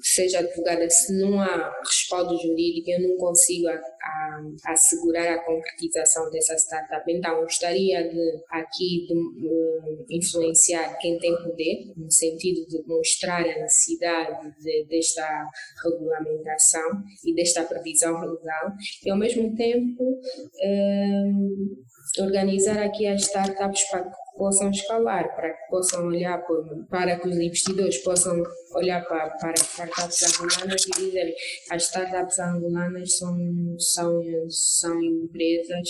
seja 0.01 0.39
advogada, 0.39 0.89
se 0.89 1.13
não 1.21 1.41
há 1.41 1.73
respaldo 1.85 2.39
jurídico, 2.39 2.91
eu 2.91 3.09
não 3.09 3.17
consigo 3.17 3.69
a, 3.69 3.73
a, 3.73 4.43
assegurar 4.67 5.29
a 5.29 5.45
concretização 5.45 6.31
dessa 6.31 6.55
startup. 6.57 7.05
Então, 7.11 7.41
gostaria 7.41 8.09
de 8.09 8.41
aqui 8.51 9.07
de, 9.07 9.15
uh, 9.15 10.07
influenciar 10.09 10.97
quem 10.99 11.19
tem 11.19 11.35
poder, 11.43 11.93
no 11.97 12.11
sentido 12.11 12.67
de 12.69 12.83
mostrar 12.87 13.43
a 13.43 13.63
necessidade 13.63 14.55
de, 14.61 14.85
desta 14.87 15.49
regulamentação 15.85 17.03
e 17.25 17.35
desta 17.35 17.65
previsão 17.65 18.21
legal, 18.21 18.73
e 19.05 19.11
ao 19.11 19.19
mesmo 19.19 19.55
tempo 19.57 20.05
uh, 20.05 22.23
organizar 22.23 22.83
aqui 22.83 23.07
as 23.07 23.23
startups 23.23 23.83
para 23.91 24.11
possam 24.41 24.71
escalar, 24.71 25.37
para 25.37 25.51
que 25.51 25.69
possam 25.69 26.07
olhar 26.07 26.43
para 26.89 27.21
que 27.21 27.29
os 27.29 27.37
investidores 27.37 27.99
possam 27.99 28.43
olhar 28.75 29.07
para, 29.07 29.29
para 29.37 29.53
startups 29.53 30.41
angolanas 30.41 30.87
e 30.87 30.91
dizer 30.93 31.35
as 31.71 31.83
startups 31.83 32.39
angolanas 32.39 33.19
são, 33.19 33.37
são, 33.79 34.23
são 34.49 35.03
empresas 35.03 35.89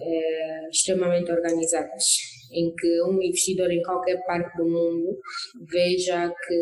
é, 0.00 0.68
extremamente 0.70 1.30
organizadas, 1.30 2.04
em 2.50 2.74
que 2.74 3.02
um 3.02 3.20
investidor 3.22 3.70
em 3.70 3.82
qualquer 3.82 4.24
parte 4.24 4.56
do 4.56 4.64
mundo 4.64 5.18
veja 5.70 6.34
que 6.46 6.60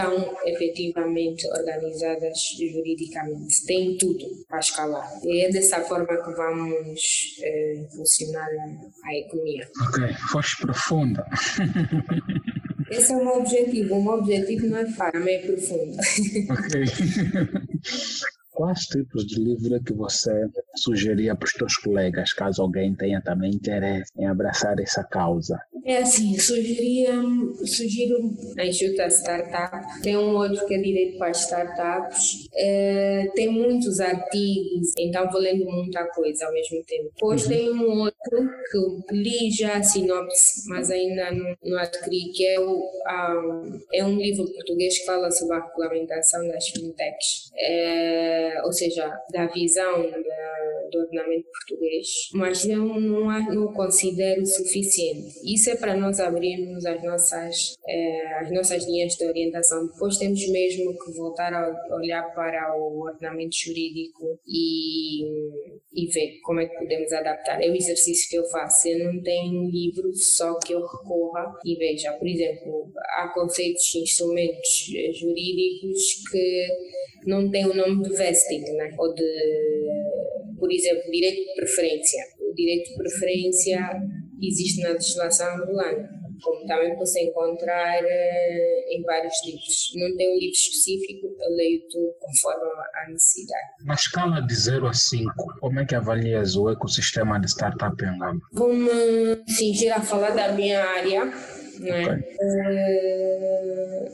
estão 0.00 0.36
efetivamente 0.44 1.46
organizadas 1.48 2.38
juridicamente, 2.58 3.64
têm 3.66 3.96
tudo 3.96 4.26
para 4.48 4.58
escalar. 4.58 5.08
E 5.24 5.44
é 5.44 5.50
dessa 5.50 5.80
forma 5.82 6.06
que 6.06 6.32
vamos 6.32 7.00
eh, 7.42 7.86
funcionar 7.94 8.48
a, 9.04 9.14
economia. 9.14 9.68
Ok, 9.88 10.14
foste 10.30 10.62
profunda. 10.62 11.26
Esse 12.90 13.12
é 13.12 13.16
o 13.16 13.24
meu 13.24 13.34
objetivo. 13.36 13.94
O 13.94 14.02
meu 14.02 14.14
objetivo 14.14 14.66
não 14.66 14.78
é 14.78 14.86
fácil, 14.90 15.28
é 15.28 15.38
profundo. 15.38 15.96
Ok. 16.50 16.84
Quais 18.50 18.80
tipos 18.86 19.26
de 19.26 19.40
livro 19.40 19.82
que 19.82 19.94
você 19.94 20.46
sugeria 20.76 21.34
para 21.34 21.46
os 21.46 21.52
seus 21.52 21.76
colegas, 21.76 22.34
caso 22.34 22.60
alguém 22.60 22.94
tenha 22.94 23.22
também 23.22 23.52
interesse 23.52 24.12
em 24.18 24.26
abraçar 24.26 24.78
essa 24.80 25.02
causa? 25.02 25.58
É 25.84 25.98
assim, 25.98 26.38
sugeria, 26.38 27.12
sugiro 27.64 28.16
a 28.58 28.66
Enxuta 28.66 29.08
Startup, 29.08 30.02
tem 30.02 30.16
um 30.16 30.34
outro 30.36 30.66
que 30.66 30.74
é 30.74 30.78
direito 30.78 31.18
para 31.18 31.30
startups, 31.30 32.48
é, 32.54 33.26
tem 33.34 33.48
muitos 33.48 34.00
artigos, 34.00 34.92
então 34.98 35.30
vou 35.30 35.40
lendo 35.40 35.64
muita 35.64 36.04
coisa 36.08 36.46
ao 36.46 36.52
mesmo 36.52 36.82
tempo. 36.84 37.10
Depois 37.14 37.44
uhum. 37.44 37.48
tem 37.48 37.70
um 37.70 38.00
outro 38.00 38.50
que 39.08 39.16
li 39.16 39.50
já 39.50 39.78
a 39.78 39.82
sinopse, 39.82 40.68
mas 40.68 40.90
ainda 40.90 41.30
não, 41.30 41.56
não 41.64 41.78
adquiri, 41.78 42.30
que 42.32 42.46
é, 42.46 42.60
o, 42.60 42.72
um, 42.72 43.80
é 43.92 44.04
um 44.04 44.16
livro 44.16 44.52
português 44.52 44.98
que 44.98 45.06
fala 45.06 45.30
sobre 45.30 45.56
a 45.56 45.66
regulamentação 45.66 46.46
das 46.48 46.68
fintechs, 46.68 47.50
é, 47.56 48.60
ou 48.64 48.72
seja, 48.72 49.10
da 49.32 49.46
visão 49.46 50.02
da, 50.10 50.79
do 50.90 50.98
ordenamento 50.98 51.48
português, 51.50 52.06
mas 52.34 52.64
não, 52.64 53.00
não 53.00 53.72
considero 53.72 54.44
suficiente. 54.46 55.34
Isso 55.44 55.70
é 55.70 55.76
para 55.76 55.96
nós 55.96 56.20
abrirmos 56.20 56.84
as 56.84 57.02
nossas, 57.02 57.76
eh, 57.88 58.38
as 58.40 58.50
nossas 58.52 58.86
linhas 58.86 59.14
de 59.14 59.24
orientação. 59.26 59.86
Depois 59.86 60.18
temos 60.18 60.46
mesmo 60.48 60.92
que 60.98 61.12
voltar 61.12 61.52
a 61.52 61.94
olhar 61.94 62.22
para 62.34 62.76
o 62.76 63.00
ordenamento 63.00 63.56
jurídico 63.56 64.38
e, 64.46 65.24
e 65.94 66.06
ver 66.12 66.40
como 66.42 66.60
é 66.60 66.66
que 66.66 66.78
podemos 66.78 67.12
adaptar. 67.12 67.62
É 67.62 67.70
o 67.70 67.74
exercício 67.74 68.28
que 68.28 68.36
eu 68.36 68.44
faço. 68.44 68.88
Eu 68.88 69.12
não 69.12 69.22
tenho 69.22 69.70
livro 69.70 70.12
só 70.14 70.58
que 70.58 70.72
eu 70.72 70.80
recorra 70.80 71.54
e 71.64 71.76
veja. 71.76 72.12
Por 72.12 72.28
exemplo, 72.28 72.92
há 73.16 73.28
conceitos, 73.28 73.94
instrumentos 73.94 74.86
jurídicos 75.18 76.22
que 76.30 76.66
não 77.26 77.50
têm 77.50 77.66
o 77.66 77.74
nome 77.74 78.02
de 78.02 78.16
vesting, 78.16 78.60
né? 78.72 78.94
ou 78.98 79.12
de, 79.14 79.22
por 80.60 80.70
exemplo, 80.70 81.10
direito 81.10 81.48
de 81.48 81.54
preferência. 81.54 82.22
O 82.38 82.54
direito 82.54 82.90
de 82.90 82.96
preferência 82.96 83.80
existe 84.40 84.82
na 84.82 84.90
legislação 84.90 85.56
angolana, 85.56 86.08
como 86.42 86.66
também 86.66 86.94
você 86.96 87.22
encontrar 87.22 88.02
uh, 88.02 88.06
em 88.90 89.02
vários 89.02 89.34
livros. 89.44 89.92
Não 89.96 90.16
tem 90.16 90.36
um 90.36 90.38
livro 90.38 90.54
específico, 90.54 91.26
eu 91.26 91.56
leio 91.56 91.80
tudo 91.90 92.14
conforme 92.20 92.64
a 92.94 93.10
necessidade. 93.10 93.68
Na 93.84 93.94
escala 93.94 94.40
de 94.40 94.54
0 94.54 94.86
a 94.86 94.92
5, 94.92 95.32
como 95.60 95.80
é 95.80 95.86
que 95.86 95.94
avalias 95.94 96.54
o 96.56 96.70
ecossistema 96.70 97.40
de 97.40 97.48
startup 97.48 98.02
em 98.02 98.08
Angola? 98.08 98.38
Vou-me 98.52 98.90
fingir 99.56 99.92
a 99.92 100.00
falar 100.00 100.30
da 100.30 100.52
minha 100.52 100.84
área, 100.84 101.24
né? 101.78 102.02
Okay. 102.04 102.18
Uh, 102.40 103.00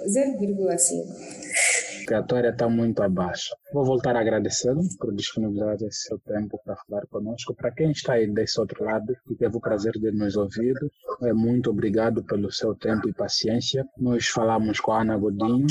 0,5 0.07 1.86
a 2.15 2.25
área 2.37 2.51
está 2.51 2.69
muito 2.69 3.03
abaixo. 3.03 3.55
Vou 3.73 3.85
voltar 3.85 4.17
a 4.17 4.21
agradecer 4.21 4.75
por 4.99 5.15
disponibilizar 5.15 5.75
esse 5.83 6.09
seu 6.09 6.19
tempo 6.19 6.61
para 6.65 6.77
falar 6.77 7.07
conosco. 7.07 7.55
Para 7.55 7.71
quem 7.71 7.91
está 7.91 8.15
aí 8.15 8.27
desse 8.27 8.61
outro 8.61 8.85
lado 8.85 9.17
e 9.31 9.35
teve 9.35 9.57
o 9.57 9.61
prazer 9.61 9.93
de 9.93 10.11
nos 10.13 10.37
ouvir, 10.37 10.75
é 11.23 11.33
muito 11.33 11.71
obrigado 11.71 12.23
pelo 12.25 12.51
seu 12.51 12.75
tempo 12.75 13.09
e 13.09 13.13
paciência. 13.13 13.87
Nós 13.99 14.27
falamos 14.29 14.81
com 14.81 14.93
a 14.93 15.03
Ana 15.03 15.17
Godinho, 15.17 15.67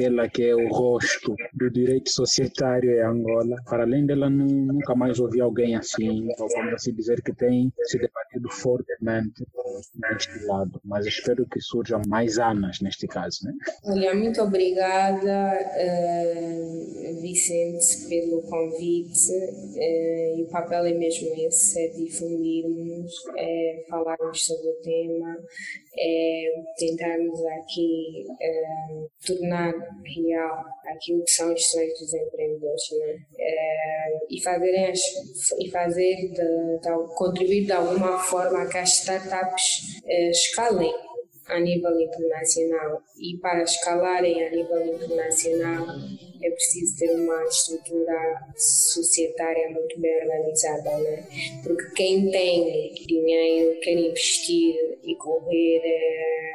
ela 0.00 0.28
que 0.28 0.44
é 0.44 0.54
o 0.54 0.68
rosto 0.68 1.34
do 1.54 1.70
direito 1.70 2.10
societário 2.10 2.90
em 2.90 3.02
Angola. 3.02 3.56
Para 3.64 3.84
além 3.84 4.06
dela, 4.06 4.28
nunca 4.28 4.94
mais 4.94 5.18
ouvi 5.18 5.40
alguém 5.40 5.76
assim, 5.76 6.28
ou 6.38 6.48
vamos 6.48 6.74
assim 6.74 6.92
dizer, 6.92 7.22
que 7.22 7.32
tem 7.32 7.72
se 7.84 7.98
debatido 7.98 8.48
fortemente 8.50 9.46
neste 9.94 10.44
lado. 10.46 10.80
Mas 10.84 11.06
espero 11.06 11.46
que 11.46 11.60
surjam 11.60 12.02
mais 12.06 12.38
Anas 12.38 12.80
neste 12.80 13.06
caso. 13.06 13.44
Né? 13.44 13.52
Olha, 13.84 14.14
muito 14.14 14.40
obrigada, 14.42 15.59
uh, 15.60 17.20
Vicente, 17.20 18.08
pelo 18.08 18.42
convite. 18.42 19.30
Uh, 19.30 20.38
e 20.38 20.42
o 20.42 20.48
papel 20.50 20.86
é 20.86 20.92
mesmo 20.92 21.32
esse: 21.36 21.80
é 21.80 21.88
difundirmos, 21.88 23.12
é 23.36 23.84
falarmos 23.88 24.44
sobre 24.44 24.68
o 24.68 24.74
tema, 24.82 25.38
é 25.98 26.52
tentarmos 26.76 27.40
aqui 27.46 28.26
é, 28.40 28.62
tornar 29.26 29.72
real 30.04 30.64
aquilo 30.86 31.22
que 31.24 31.30
são 31.30 31.52
os 31.52 31.70
sonhos 31.70 31.98
dos 31.98 32.14
empreendedores 32.14 32.82
né? 32.98 33.18
E 34.30 34.40
fazer, 34.40 34.92
e 35.58 35.70
fazer 35.70 36.16
de, 36.16 36.78
de, 36.78 37.14
contribuir 37.16 37.66
de 37.66 37.72
alguma 37.72 38.18
forma 38.18 38.62
a 38.62 38.66
que 38.66 38.78
as 38.78 39.00
startups 39.00 40.00
escalem 40.30 40.92
a 41.50 41.60
nível 41.60 42.00
internacional 42.00 43.02
e 43.18 43.36
para 43.38 43.62
escalarem 43.62 44.46
a 44.46 44.50
nível 44.50 44.86
internacional 44.94 45.86
é 46.42 46.50
preciso 46.50 46.96
ter 46.96 47.10
uma 47.10 47.44
estrutura 47.44 48.48
societária 48.56 49.70
muito 49.70 50.00
bem 50.00 50.22
organizada, 50.22 50.96
né? 50.98 51.26
Porque 51.62 51.90
quem 51.94 52.30
tem 52.30 52.92
dinheiro 53.06 53.78
quer 53.80 53.92
investir 53.92 54.74
e 55.02 55.14
correr 55.16 55.80
é, 55.84 56.50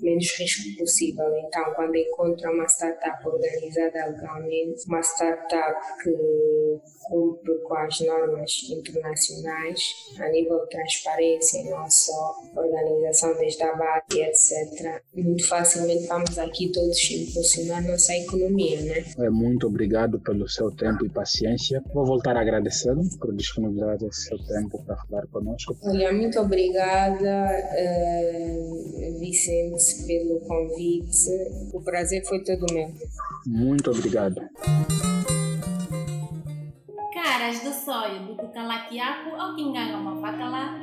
menos 0.00 0.30
risco 0.38 0.78
possível. 0.78 1.24
Então, 1.38 1.72
quando 1.74 1.96
encontra 1.96 2.50
uma 2.50 2.66
startup 2.66 3.26
organizada 3.26 4.06
legalmente, 4.06 4.86
uma 4.86 5.00
startup 5.02 5.80
que 6.02 6.80
cumpre 7.08 7.58
com 7.62 7.74
as 7.74 8.00
normas 8.00 8.50
internacionais 8.70 9.80
a 10.18 10.28
nível 10.28 10.60
de 10.64 10.70
transparência, 10.70 11.64
não 11.64 11.88
só 11.90 12.36
organização 12.54 13.36
desde 13.36 13.62
a 13.62 13.74
base, 13.74 14.20
etc. 14.20 15.02
Muito 15.14 15.46
facilmente 15.46 16.06
vamos 16.06 16.38
aqui 16.38 16.70
todos 16.70 17.10
impulsionar 17.10 17.86
nossa 17.86 18.14
economia, 18.14 18.80
né? 18.82 19.04
É, 19.18 19.27
muito 19.30 19.66
obrigado 19.66 20.20
pelo 20.20 20.48
seu 20.48 20.70
tempo 20.70 21.04
e 21.04 21.08
paciência. 21.08 21.82
Vou 21.92 22.04
voltar 22.04 22.36
a 22.36 22.40
agradecer 22.40 22.94
por 23.20 23.34
disponibilizar 23.34 23.96
esse 24.02 24.22
seu 24.22 24.38
tempo 24.38 24.82
para 24.84 24.96
falar 24.96 25.26
conosco. 25.28 25.76
Olha, 25.82 26.12
muito 26.12 26.38
obrigada, 26.40 27.48
uh, 27.74 29.18
Vicente, 29.18 30.06
pelo 30.06 30.40
convite. 30.40 31.30
O 31.72 31.80
prazer 31.80 32.24
foi 32.24 32.42
todo 32.42 32.66
meu. 32.72 32.90
Muito 33.46 33.90
obrigado. 33.90 34.40
Caras 37.20 37.64
do 37.64 37.72
sonho 37.72 38.26
do 38.26 38.36
Cucalaquiaco 38.36 39.34
ao 39.34 39.56
Quinganga 39.56 39.98